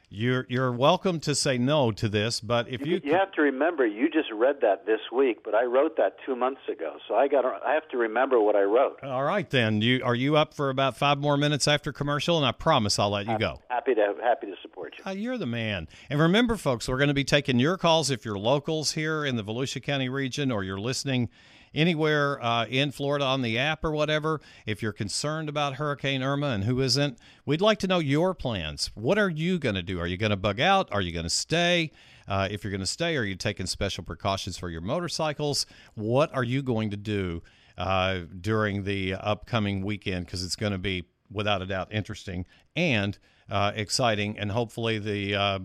[0.08, 3.42] you're you're welcome to say no to this, but if you you, you have to
[3.42, 7.14] remember, you just read that this week, but I wrote that two months ago, so
[7.14, 9.04] I got I have to remember what I wrote.
[9.04, 12.46] All right, then you are you up for about five more minutes after commercial, and
[12.46, 13.60] I promise I'll let you go.
[13.68, 15.04] Happy to happy to support you.
[15.06, 15.86] Uh, you're the man.
[16.08, 19.36] And remember, folks, we're going to be taking your calls if you're locals here in
[19.36, 21.28] the Volusia County region or you're listening
[21.74, 26.48] anywhere uh, in Florida on the app or whatever, if you're concerned about Hurricane Irma
[26.48, 28.90] and who isn't, we'd like to know your plans.
[28.94, 30.00] What are you going to do?
[30.00, 30.88] Are you going to bug out?
[30.92, 31.92] Are you going to stay?
[32.28, 35.66] Uh, if you're going to stay, are you taking special precautions for your motorcycles?
[35.94, 37.42] What are you going to do
[37.76, 40.26] uh, during the upcoming weekend?
[40.26, 42.46] Because it's going to be, without a doubt, interesting
[42.76, 43.18] and
[43.50, 45.58] uh, exciting, and hopefully the uh,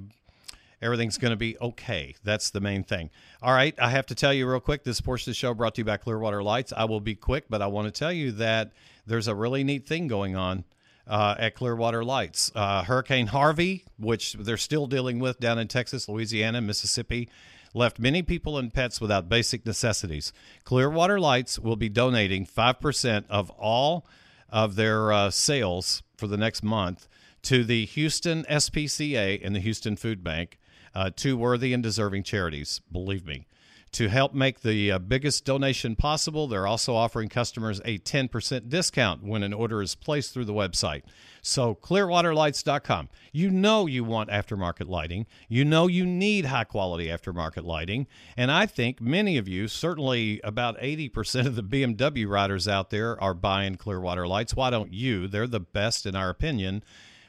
[0.81, 2.15] everything's going to be okay.
[2.23, 3.09] That's the main thing.
[3.41, 5.75] All right, I have to tell you real quick this portion of the show brought
[5.75, 6.73] to you by Clearwater Lights.
[6.75, 8.71] I will be quick, but I want to tell you that
[9.05, 10.63] there's a really neat thing going on
[11.07, 12.51] uh, at Clearwater Lights.
[12.55, 17.29] Uh, Hurricane Harvey, which they're still dealing with down in Texas, Louisiana, Mississippi,
[17.73, 20.31] left many people and pets without basic necessities.
[20.63, 24.07] Clearwater Lights will be donating 5% of all
[24.49, 27.07] of their uh, sales for the next month
[27.43, 30.57] to the Houston SPCA and the Houston Food Bank,
[30.95, 33.47] uh, two worthy and deserving charities, believe me.
[33.95, 39.23] To help make the uh, biggest donation possible, they're also offering customers a 10% discount
[39.23, 41.03] when an order is placed through the website.
[41.41, 43.07] So, clearwaterlights.com.
[43.31, 45.27] You know you want aftermarket lighting.
[45.47, 48.07] You know you need high quality aftermarket lighting.
[48.35, 53.21] And I think many of you, certainly about 80% of the BMW riders out there,
[53.23, 54.55] are buying Clearwater lights.
[54.55, 55.29] Why don't you?
[55.29, 56.83] They're the best, in our opinion.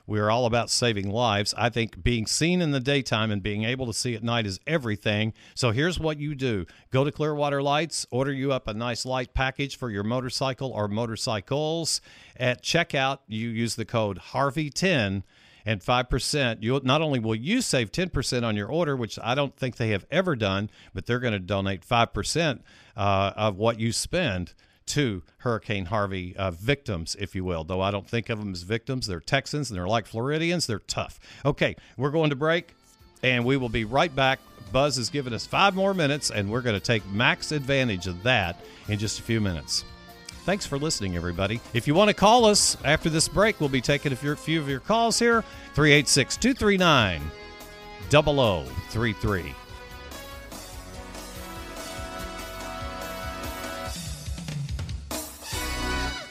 [0.07, 1.53] We're all about saving lives.
[1.59, 4.61] I think being seen in the daytime and being able to see at night is
[4.67, 5.33] everything.
[5.55, 9.35] So here's what you do go to Clearwater Lights, order you up a nice light
[9.35, 12.01] package for your motorcycle or motorcycles.
[12.37, 15.25] At checkout, you use the code Harvey10
[15.65, 16.63] and 5%.
[16.63, 19.89] You not only will you save 10% on your order, which I don't think they
[19.89, 22.61] have ever done, but they're going to donate 5%
[22.97, 24.55] uh, of what you spend
[24.87, 27.65] to Hurricane Harvey uh, victims, if you will.
[27.65, 29.07] Though I don't think of them as victims.
[29.07, 30.67] They're Texans and they're like Floridians.
[30.67, 31.19] They're tough.
[31.45, 32.75] Okay, we're going to break
[33.23, 34.39] and we will be right back.
[34.73, 38.23] Buzz has given us five more minutes, and we're going to take max advantage of
[38.25, 39.85] that in just a few minutes.
[40.45, 41.61] Thanks for listening, everybody.
[41.75, 44.69] If you want to call us after this break, we'll be taking a few of
[44.69, 45.43] your calls here
[45.75, 47.23] 386 239
[48.11, 49.66] 0033.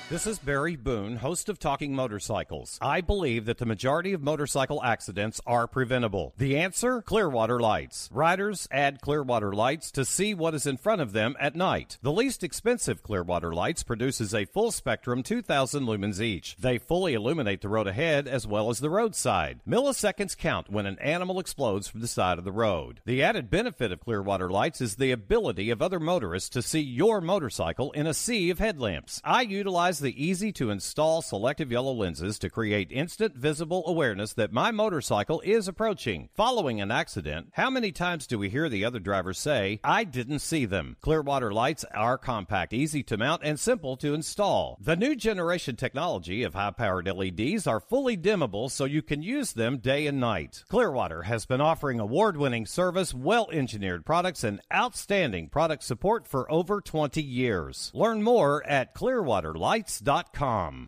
[0.07, 2.77] This is Barry Boone, host of Talking Motorcycles.
[2.79, 6.31] I believe that the majority of motorcycle accidents are preventable.
[6.37, 7.01] The answer?
[7.01, 8.07] Clearwater lights.
[8.13, 11.97] Riders add Clearwater lights to see what is in front of them at night.
[12.03, 16.55] The least expensive Clearwater lights produces a full spectrum 2000 lumens each.
[16.57, 19.59] They fully illuminate the road ahead as well as the roadside.
[19.67, 23.01] Milliseconds count when an animal explodes from the side of the road.
[23.05, 27.21] The added benefit of Clearwater lights is the ability of other motorists to see your
[27.21, 29.19] motorcycle in a sea of headlamps.
[29.25, 34.51] I utilize the easy to install selective yellow lenses to create instant visible awareness that
[34.51, 36.29] my motorcycle is approaching.
[36.33, 40.39] Following an accident, how many times do we hear the other drivers say, I didn't
[40.39, 40.97] see them?
[41.01, 44.77] Clearwater lights are compact, easy to mount, and simple to install.
[44.81, 49.53] The new generation technology of high powered LEDs are fully dimmable so you can use
[49.53, 50.63] them day and night.
[50.69, 56.51] Clearwater has been offering award winning service, well engineered products, and outstanding product support for
[56.51, 57.91] over 20 years.
[57.93, 59.84] Learn more at Clearwaterlights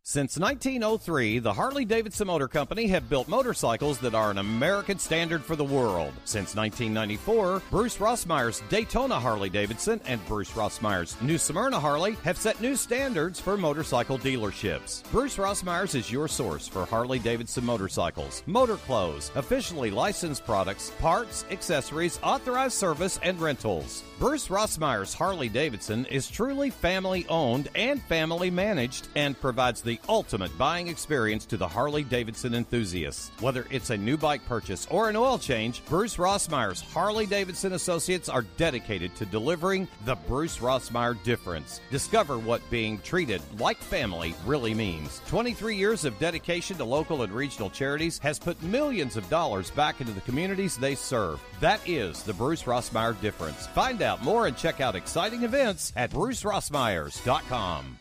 [0.04, 5.43] Since 1903, the Harley Davidson Motor Company have built motorcycles that are an American standard
[5.43, 6.14] for the world.
[6.26, 12.60] Since 1994, Bruce Rossmeyer's Daytona Harley Davidson and Bruce Rossmeyer's New Smyrna Harley have set
[12.60, 15.04] new standards for motorcycle dealerships.
[15.12, 21.45] Bruce Rossmeyer's is your source for Harley Davidson motorcycles, motor clothes, officially licensed products, parts,
[21.52, 24.04] accessories, authorized service, and rentals.
[24.20, 30.56] Bruce Rossmeyer's Harley Davidson is truly family owned and family managed and provides the ultimate
[30.58, 33.32] buying experience to the Harley Davidson enthusiasts.
[33.42, 38.30] Whether it's a new bike purchase or an oil change, Bruce Rossmeyer's Harley Davidson Associates
[38.30, 41.82] are dedicated to delivering the Bruce Rossmeyer difference.
[41.92, 45.22] Discover what being treated like family really means.
[45.28, 50.02] 23 years of dedication to local and regional charities has put millions of dollars back
[50.02, 51.42] into the communities they serve.
[51.60, 53.68] That is the Bruce Rossmeyer difference.
[53.68, 57.98] Find out more and check out exciting events at brucerossmeyers.com.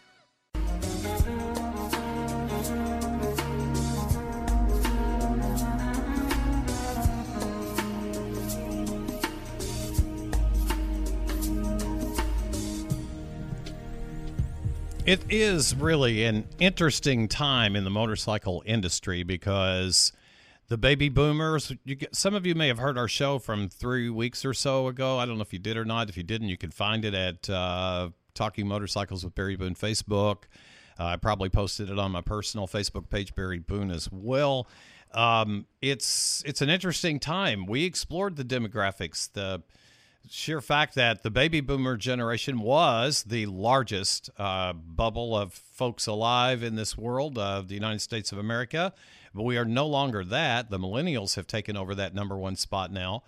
[15.07, 20.11] It is really an interesting time in the motorcycle industry because
[20.67, 21.73] the baby boomers.
[21.87, 25.17] Get, some of you may have heard our show from three weeks or so ago.
[25.19, 26.09] I don't know if you did or not.
[26.09, 30.45] If you didn't, you can find it at uh, Talking Motorcycles with Barry Boone Facebook.
[30.99, 34.69] Uh, I probably posted it on my personal Facebook page, Barry Boone, as well.
[35.13, 37.67] Um, it's it's an interesting time.
[37.67, 39.63] We explored the demographics, the
[40.29, 46.63] sheer fact that the baby boomer generation was the largest uh, bubble of folks alive
[46.63, 48.93] in this world of the United States of America.
[49.35, 50.71] But we are no longer that.
[50.71, 53.23] The millennials have taken over that number one spot now.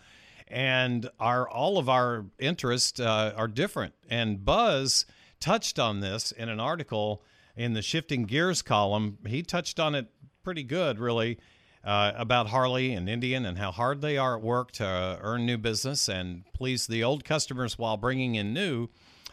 [0.50, 3.94] And our all of our interests uh, are different.
[4.08, 5.06] And Buzz
[5.40, 7.22] touched on this in an article
[7.56, 9.18] in the Shifting Gears column.
[9.26, 10.08] He touched on it
[10.42, 11.38] pretty good, really.
[11.84, 15.56] uh, about Harley and Indian and how hard they are at work to earn new
[15.56, 18.88] business and please the old customers while bringing in new.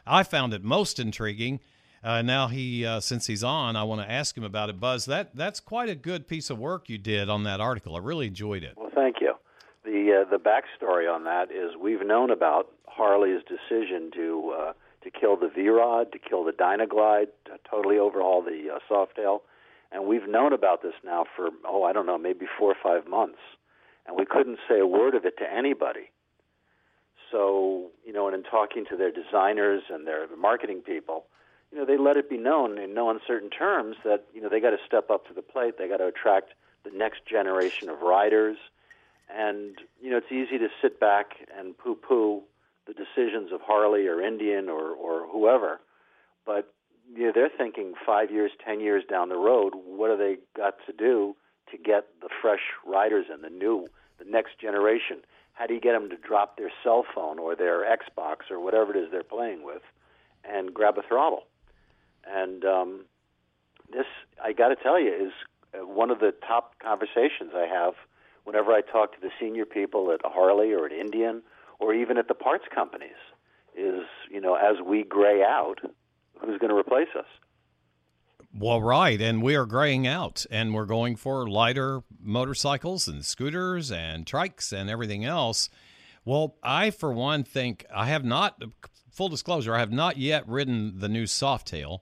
[0.06, 1.60] I found it most intriguing.
[2.04, 4.80] Uh, now he, uh, since he's on, I want to ask him about it.
[4.80, 7.96] Buzz, that that's quite a good piece of work you did on that article.
[7.96, 8.74] I really enjoyed it.
[8.78, 9.34] Well, thank you.
[9.86, 14.74] The uh, the backstory on that is we've known about Harley's decision to uh,
[15.04, 19.42] to kill the V-Rod, to kill the Dynaglide, to totally overhaul the uh, Softail,
[19.92, 23.08] and we've known about this now for oh I don't know maybe four or five
[23.08, 23.38] months,
[24.08, 26.10] and we couldn't say a word of it to anybody.
[27.32, 31.26] So you know, and in talking to their designers and their marketing people,
[31.72, 34.60] you know, they let it be known in no uncertain terms that you know they
[34.60, 35.78] got to step up to the plate.
[35.78, 38.58] They got to attract the next generation of riders,
[39.30, 42.42] and you know, it's easy to sit back and poo-poo
[42.88, 45.80] the decisions of Harley or Indian or or whoever,
[46.46, 46.72] but
[47.14, 49.74] you know, they're thinking five years, ten years down the road.
[49.76, 51.36] What have they got to do
[51.72, 55.18] to get the fresh riders in, the new, the next generation?
[55.54, 58.96] How do you get them to drop their cell phone or their Xbox or whatever
[58.96, 59.82] it is they're playing with,
[60.44, 61.44] and grab a throttle?
[62.28, 63.06] And um,
[63.92, 64.06] this,
[64.44, 65.32] I got to tell you, is
[65.74, 67.94] uh, one of the top conversations I have
[68.46, 71.44] whenever I talk to the senior people at Harley or at Indian
[71.80, 73.18] or even at the parts companies.
[73.78, 75.80] Is you know, as we gray out,
[76.40, 77.26] who's going to replace us?
[78.58, 83.92] Well, right, and we are graying out, and we're going for lighter motorcycles and scooters
[83.92, 85.68] and trikes and everything else.
[86.24, 88.64] Well, I, for one, think I have not.
[89.12, 92.00] Full disclosure, I have not yet ridden the new Softail.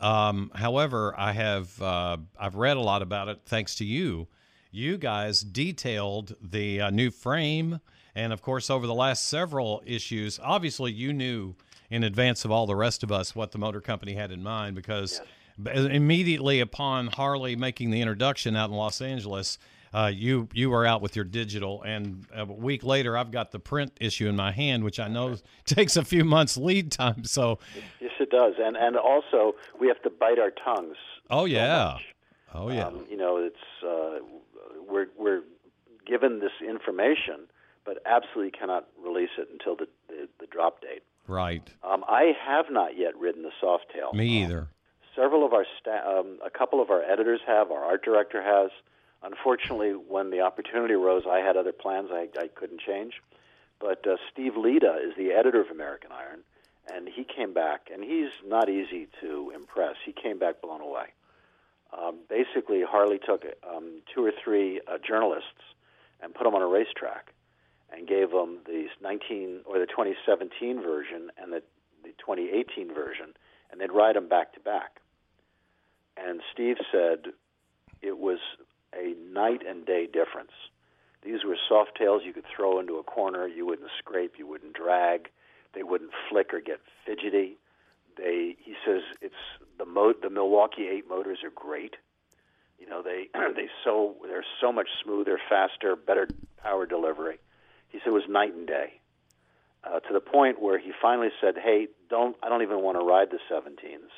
[0.00, 4.26] Um, however, I have uh, I've read a lot about it thanks to you.
[4.74, 7.78] You guys detailed the uh, new frame,
[8.16, 11.54] and of course, over the last several issues, obviously you knew
[11.90, 14.74] in advance of all the rest of us what the motor company had in mind
[14.74, 15.20] because
[15.64, 15.76] yes.
[15.76, 19.58] immediately upon Harley making the introduction out in Los Angeles,
[19.92, 23.60] uh, you you were out with your digital, and a week later, I've got the
[23.60, 27.22] print issue in my hand, which I know takes a few months lead time.
[27.22, 27.60] So,
[28.00, 30.96] yes, it does, and and also we have to bite our tongues.
[31.30, 31.98] Oh yeah,
[32.52, 32.88] so oh yeah.
[32.88, 33.56] Um, you know, it's
[33.86, 34.18] uh,
[34.88, 35.42] we're we're
[36.06, 37.46] given this information,
[37.84, 41.02] but absolutely cannot release it until the, the, the drop date.
[41.26, 41.66] Right.
[41.82, 44.12] Um, I have not yet ridden the Softail.
[44.14, 44.58] Me either.
[44.58, 44.68] Um,
[45.16, 47.70] several of our sta- um, a couple of our editors have.
[47.70, 48.70] Our art director has.
[49.22, 53.22] Unfortunately, when the opportunity arose, I had other plans I, I couldn't change.
[53.80, 56.40] But uh, Steve Lita is the editor of American Iron,
[56.92, 59.96] and he came back, and he's not easy to impress.
[60.04, 61.06] He came back blown away.
[61.96, 65.62] Um, basically, Harley took um, two or three uh, journalists
[66.20, 67.32] and put them on a racetrack
[67.94, 71.62] and gave them the 19 or the 2017 version and the,
[72.02, 73.34] the 2018 version,
[73.70, 75.00] and they'd ride them back to back.
[76.16, 77.32] And Steve said
[78.02, 78.38] it was
[78.94, 80.52] a night and day difference.
[81.22, 83.46] These were Softails you could throw into a corner.
[83.48, 84.34] You wouldn't scrape.
[84.38, 85.30] You wouldn't drag.
[85.74, 87.56] They wouldn't flick or get fidgety.
[88.16, 89.02] They, he says,
[90.12, 91.96] the Milwaukee Eight motors are great.
[92.78, 96.28] You know, they they so they're so much smoother, faster, better
[96.62, 97.38] power delivery.
[97.88, 99.00] He said it was night and day.
[99.84, 103.04] Uh, to the point where he finally said, "Hey, don't I don't even want to
[103.04, 104.10] ride the 17s.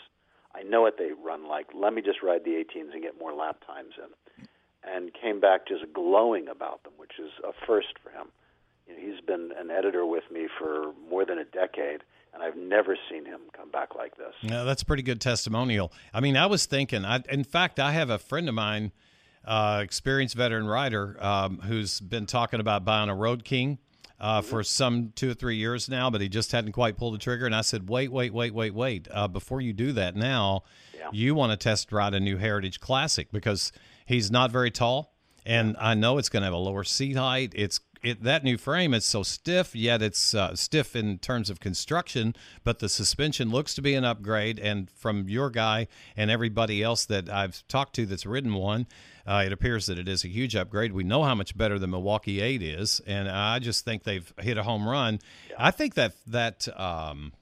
[0.55, 1.67] I know what they run like.
[1.75, 4.47] Let me just ride the 18s and get more lap times in."
[4.89, 8.29] And came back just glowing about them, which is a first for him.
[8.87, 12.05] You know, he's been an editor with me for more than a decade,
[12.37, 14.35] and I've never seen him come back like this.
[14.43, 15.91] Yeah, that's a pretty good testimonial.
[16.13, 17.05] I mean, I was thinking.
[17.05, 18.93] I, in fact, I have a friend of mine
[19.45, 23.79] uh, experienced veteran rider um, who's been talking about buying a Road King
[24.21, 27.19] uh, for some two or three years now, but he just hadn't quite pulled the
[27.19, 27.47] trigger.
[27.47, 29.09] And I said, wait, wait, wait, wait, wait.
[29.11, 30.65] Uh, before you do that now,
[30.95, 31.09] yeah.
[31.13, 33.73] you want to test ride a new Heritage Classic because
[34.05, 35.15] he's not very tall.
[35.47, 37.53] And I know it's going to have a lower seat height.
[37.55, 41.61] It's it, that new frame is so stiff, yet it's uh, stiff in terms of
[41.61, 42.35] construction,
[42.65, 44.59] but the suspension looks to be an upgrade.
[44.59, 48.87] And from your guy and everybody else that I've talked to that's ridden one,
[49.27, 50.93] uh, it appears that it is a huge upgrade.
[50.93, 54.57] We know how much better the Milwaukee 8 is, and I just think they've hit
[54.57, 55.19] a home run.
[55.51, 55.57] Yeah.
[55.59, 57.33] I think that that um,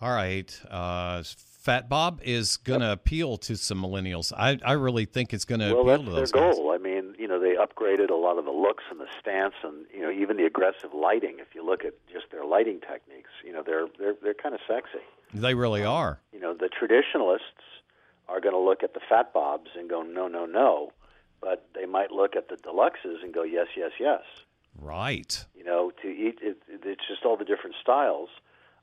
[0.00, 1.22] all right, uh,
[1.68, 2.98] Fat Bob is going to yep.
[2.98, 4.32] appeal to some millennials.
[4.34, 6.56] I, I really think it's going to well, appeal to those their guys.
[6.56, 6.70] goal.
[6.72, 9.86] I mean, you know, they upgraded a lot of the looks and the stance, and
[9.92, 11.36] you know, even the aggressive lighting.
[11.40, 14.60] If you look at just their lighting techniques, you know, they're they're they're kind of
[14.66, 15.04] sexy.
[15.34, 16.20] They really um, are.
[16.32, 17.82] You know, the traditionalists
[18.28, 20.92] are going to look at the fat bobs and go no no no,
[21.40, 24.22] but they might look at the deluxes and go yes yes yes.
[24.80, 25.44] Right.
[25.56, 28.28] You know, to eat it, it's just all the different styles,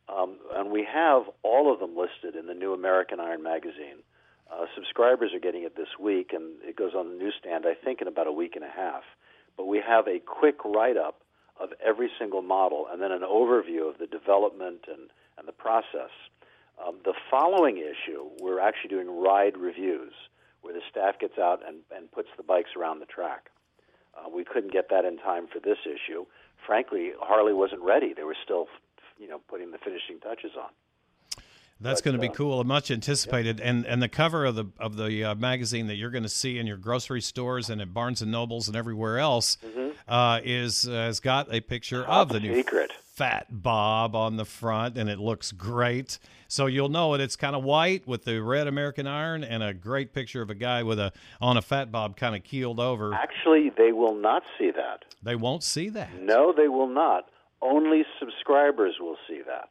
[0.10, 4.04] um, and we have all of them listed in the new American Iron magazine.
[4.52, 8.02] Uh, subscribers are getting it this week, and it goes on the newsstand, I think,
[8.02, 9.04] in about a week and a half.
[9.58, 11.22] But we have a quick write up
[11.60, 16.12] of every single model and then an overview of the development and, and the process.
[16.86, 20.14] Um, the following issue, we're actually doing ride reviews
[20.62, 23.50] where the staff gets out and, and puts the bikes around the track.
[24.16, 26.26] Uh, we couldn't get that in time for this issue.
[26.66, 28.14] Frankly, Harley wasn't ready.
[28.14, 28.68] They were still,
[29.18, 30.70] you know, putting the finishing touches on.
[31.80, 33.60] That's going to be uh, cool and much anticipated.
[33.60, 33.70] Yeah.
[33.70, 36.58] And and the cover of the of the uh, magazine that you're going to see
[36.58, 39.90] in your grocery stores and at Barnes and Nobles and everywhere else mm-hmm.
[40.08, 42.90] uh, is uh, has got a picture Top of the secret.
[42.90, 46.20] new Fat Bob on the front, and it looks great.
[46.48, 47.22] So you'll know it.
[47.22, 50.56] It's kind of white with the red American iron and a great picture of a
[50.56, 53.14] guy with a on a Fat Bob kind of keeled over.
[53.14, 55.06] Actually, they will not see that.
[55.24, 56.22] They won't see that.
[56.22, 57.30] No, they will not.
[57.62, 59.70] Only subscribers will see that.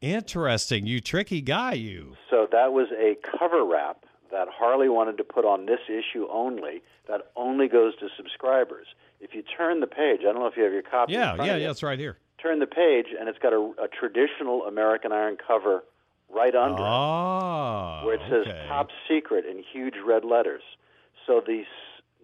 [0.00, 0.86] Interesting.
[0.86, 2.16] You tricky guy, you.
[2.30, 6.82] So that was a cover wrap that Harley wanted to put on this issue only,
[7.08, 8.86] that only goes to subscribers.
[9.20, 11.14] If you turn the page, I don't know if you have your copy.
[11.14, 12.18] Yeah, yeah, yeah, it's right here.
[12.40, 15.82] Turn the page, and it's got a, a traditional American Iron cover
[16.32, 18.66] right under oh, it, ah, where it says okay.
[18.68, 20.62] "Top Secret" in huge red letters.
[21.26, 21.64] So the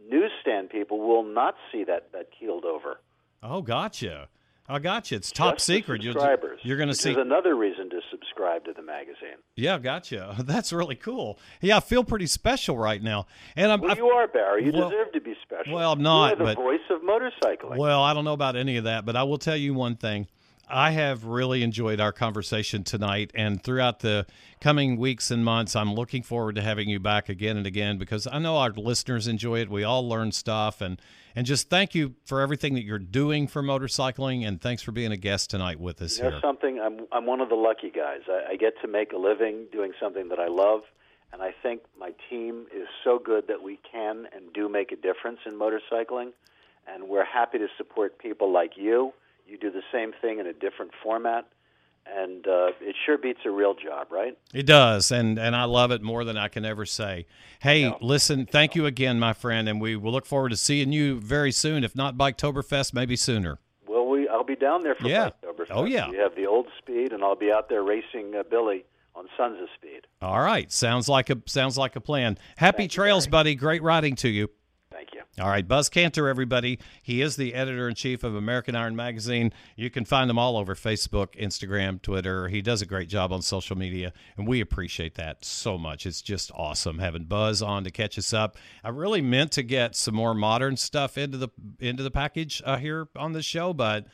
[0.09, 3.01] newsstand people will not see that that keeled over.
[3.43, 4.29] Oh, gotcha.
[4.67, 5.19] I got you.
[5.19, 6.03] It's top Just secret.
[6.03, 6.61] Subscribers.
[6.63, 7.11] You're, going to see.
[7.11, 9.37] Is another reason to subscribe to the magazine.
[9.57, 10.37] Yeah, gotcha.
[10.45, 11.39] That's really cool.
[11.61, 13.81] Yeah, I feel pretty special right now, and I'm.
[13.83, 14.65] Well, I, you are Barry.
[14.65, 15.75] You well, deserve to be special.
[15.75, 16.39] Well, I'm not.
[16.39, 17.77] You are the but, voice of motorcycling.
[17.77, 20.27] Well, I don't know about any of that, but I will tell you one thing.
[20.69, 24.27] I have really enjoyed our conversation tonight, and throughout the
[24.61, 28.27] coming weeks and months, I'm looking forward to having you back again and again because
[28.27, 29.69] I know our listeners enjoy it.
[29.69, 31.01] We all learn stuff, and
[31.37, 35.13] and just thank you for everything that you're doing for motorcycling, and thanks for being
[35.13, 36.41] a guest tonight with us you know here.
[36.41, 38.21] Something I'm I'm one of the lucky guys.
[38.29, 40.83] I, I get to make a living doing something that I love,
[41.33, 44.97] and I think my team is so good that we can and do make a
[44.97, 46.33] difference in motorcycling,
[46.87, 49.13] and we're happy to support people like you.
[49.47, 51.47] You do the same thing in a different format
[52.07, 54.37] and uh, it sure beats a real job, right?
[54.53, 57.27] It does, and and I love it more than I can ever say.
[57.61, 57.95] Hey, yeah.
[58.01, 61.53] listen, thank you again, my friend, and we will look forward to seeing you very
[61.53, 61.85] soon.
[61.85, 63.59] If not Biketoberfest, maybe sooner.
[63.87, 65.31] Well, we I'll be down there for yeah.
[65.43, 65.67] Biketoberfest.
[65.71, 68.85] Oh yeah, we have the old speed, and I'll be out there racing uh, Billy
[69.15, 70.07] on Sons of Speed.
[70.21, 72.39] All right, sounds like a sounds like a plan.
[72.57, 73.55] Happy trails, you, buddy.
[73.55, 74.51] Great riding to you.
[75.41, 76.79] All right, Buzz Kanter, everybody.
[77.03, 79.53] He is the editor in chief of American Iron Magazine.
[79.75, 82.47] You can find him all over Facebook, Instagram, Twitter.
[82.47, 86.07] He does a great job on social media, and we appreciate that so much.
[86.07, 88.57] It's just awesome having Buzz on to catch us up.
[88.85, 91.49] I really meant to get some more modern stuff into the
[91.81, 94.07] into the package uh, here on the show, but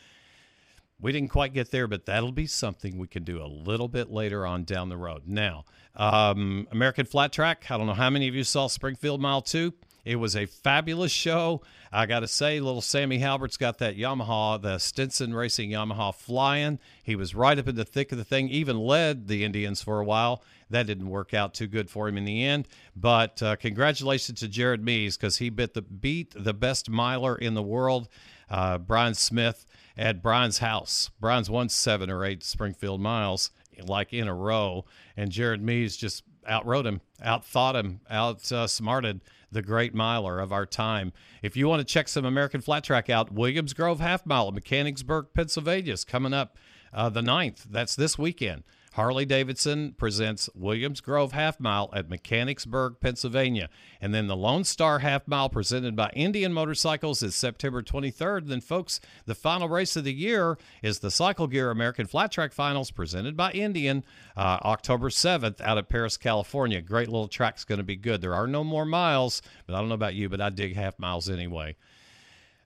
[0.98, 4.10] we didn't quite get there, but that'll be something we can do a little bit
[4.10, 5.24] later on down the road.
[5.26, 5.66] Now,
[5.96, 7.70] um, American Flat Track.
[7.70, 9.74] I don't know how many of you saw Springfield Mile 2.
[10.05, 11.62] It was a fabulous show.
[11.92, 16.78] I got to say, little Sammy Halbert's got that Yamaha, the Stinson Racing Yamaha flying.
[17.03, 20.01] He was right up in the thick of the thing, even led the Indians for
[20.01, 20.42] a while.
[20.70, 22.68] That didn't work out too good for him in the end.
[22.94, 27.55] But uh, congratulations to Jared Mees because he bit the, beat the best miler in
[27.55, 28.09] the world,
[28.48, 31.11] uh, Bryan Smith, at Bryan's house.
[31.20, 33.51] Bryan's won seven or eight Springfield miles
[33.86, 34.84] like in a row,
[35.16, 39.20] and Jared Mees just outrode him, outthought him, outsmarted
[39.53, 41.12] the great miler of our time.
[41.42, 45.28] If you want to check some American Flat Track out, Williams Grove Half Mile Mechanicsburg,
[45.34, 46.57] Pennsylvania is coming up
[46.92, 47.64] uh, the 9th.
[47.70, 48.64] That's this weekend.
[48.95, 53.68] Harley Davidson presents Williams Grove Half Mile at Mechanicsburg, Pennsylvania.
[54.01, 58.38] And then the Lone Star Half Mile presented by Indian Motorcycles is September 23rd.
[58.38, 62.32] And then, folks, the final race of the year is the Cycle Gear American Flat
[62.32, 64.03] Track Finals presented by Indian
[64.36, 66.80] uh, October 7th out of Perris, California.
[66.80, 68.20] Great little track's going to be good.
[68.20, 70.99] There are no more miles, but I don't know about you, but I dig half
[70.99, 71.76] miles anyway.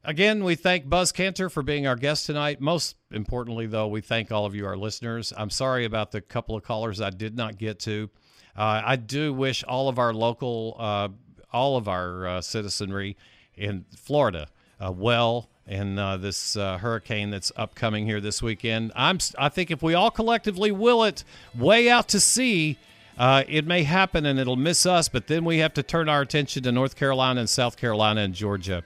[0.06, 2.60] Again, we thank Buzz Kanter for being our guest tonight.
[2.60, 5.32] Most importantly, though, we thank all of you, our listeners.
[5.34, 8.10] I'm sorry about the couple of callers I did not get to.
[8.54, 11.08] Uh, I do wish all of our local, uh,
[11.54, 13.16] all of our uh, citizenry
[13.54, 14.48] in Florida
[14.78, 18.92] uh, well in uh, this uh, hurricane that's upcoming here this weekend.
[18.94, 21.24] I'm, I think if we all collectively will it
[21.56, 22.76] way out to sea,
[23.18, 26.62] it may happen and it'll miss us, but then we have to turn our attention
[26.64, 28.84] to North Carolina and South Carolina and Georgia.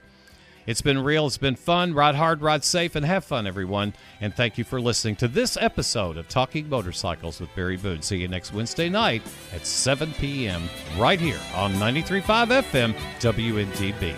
[0.69, 1.95] It's been real, it's been fun.
[1.95, 3.95] Ride hard, ride safe, and have fun, everyone.
[4.21, 8.03] And thank you for listening to this episode of Talking Motorcycles with Barry Boone.
[8.03, 10.69] See you next Wednesday night at 7 p.m.
[10.95, 14.13] right here on 93.5 FM WNTB.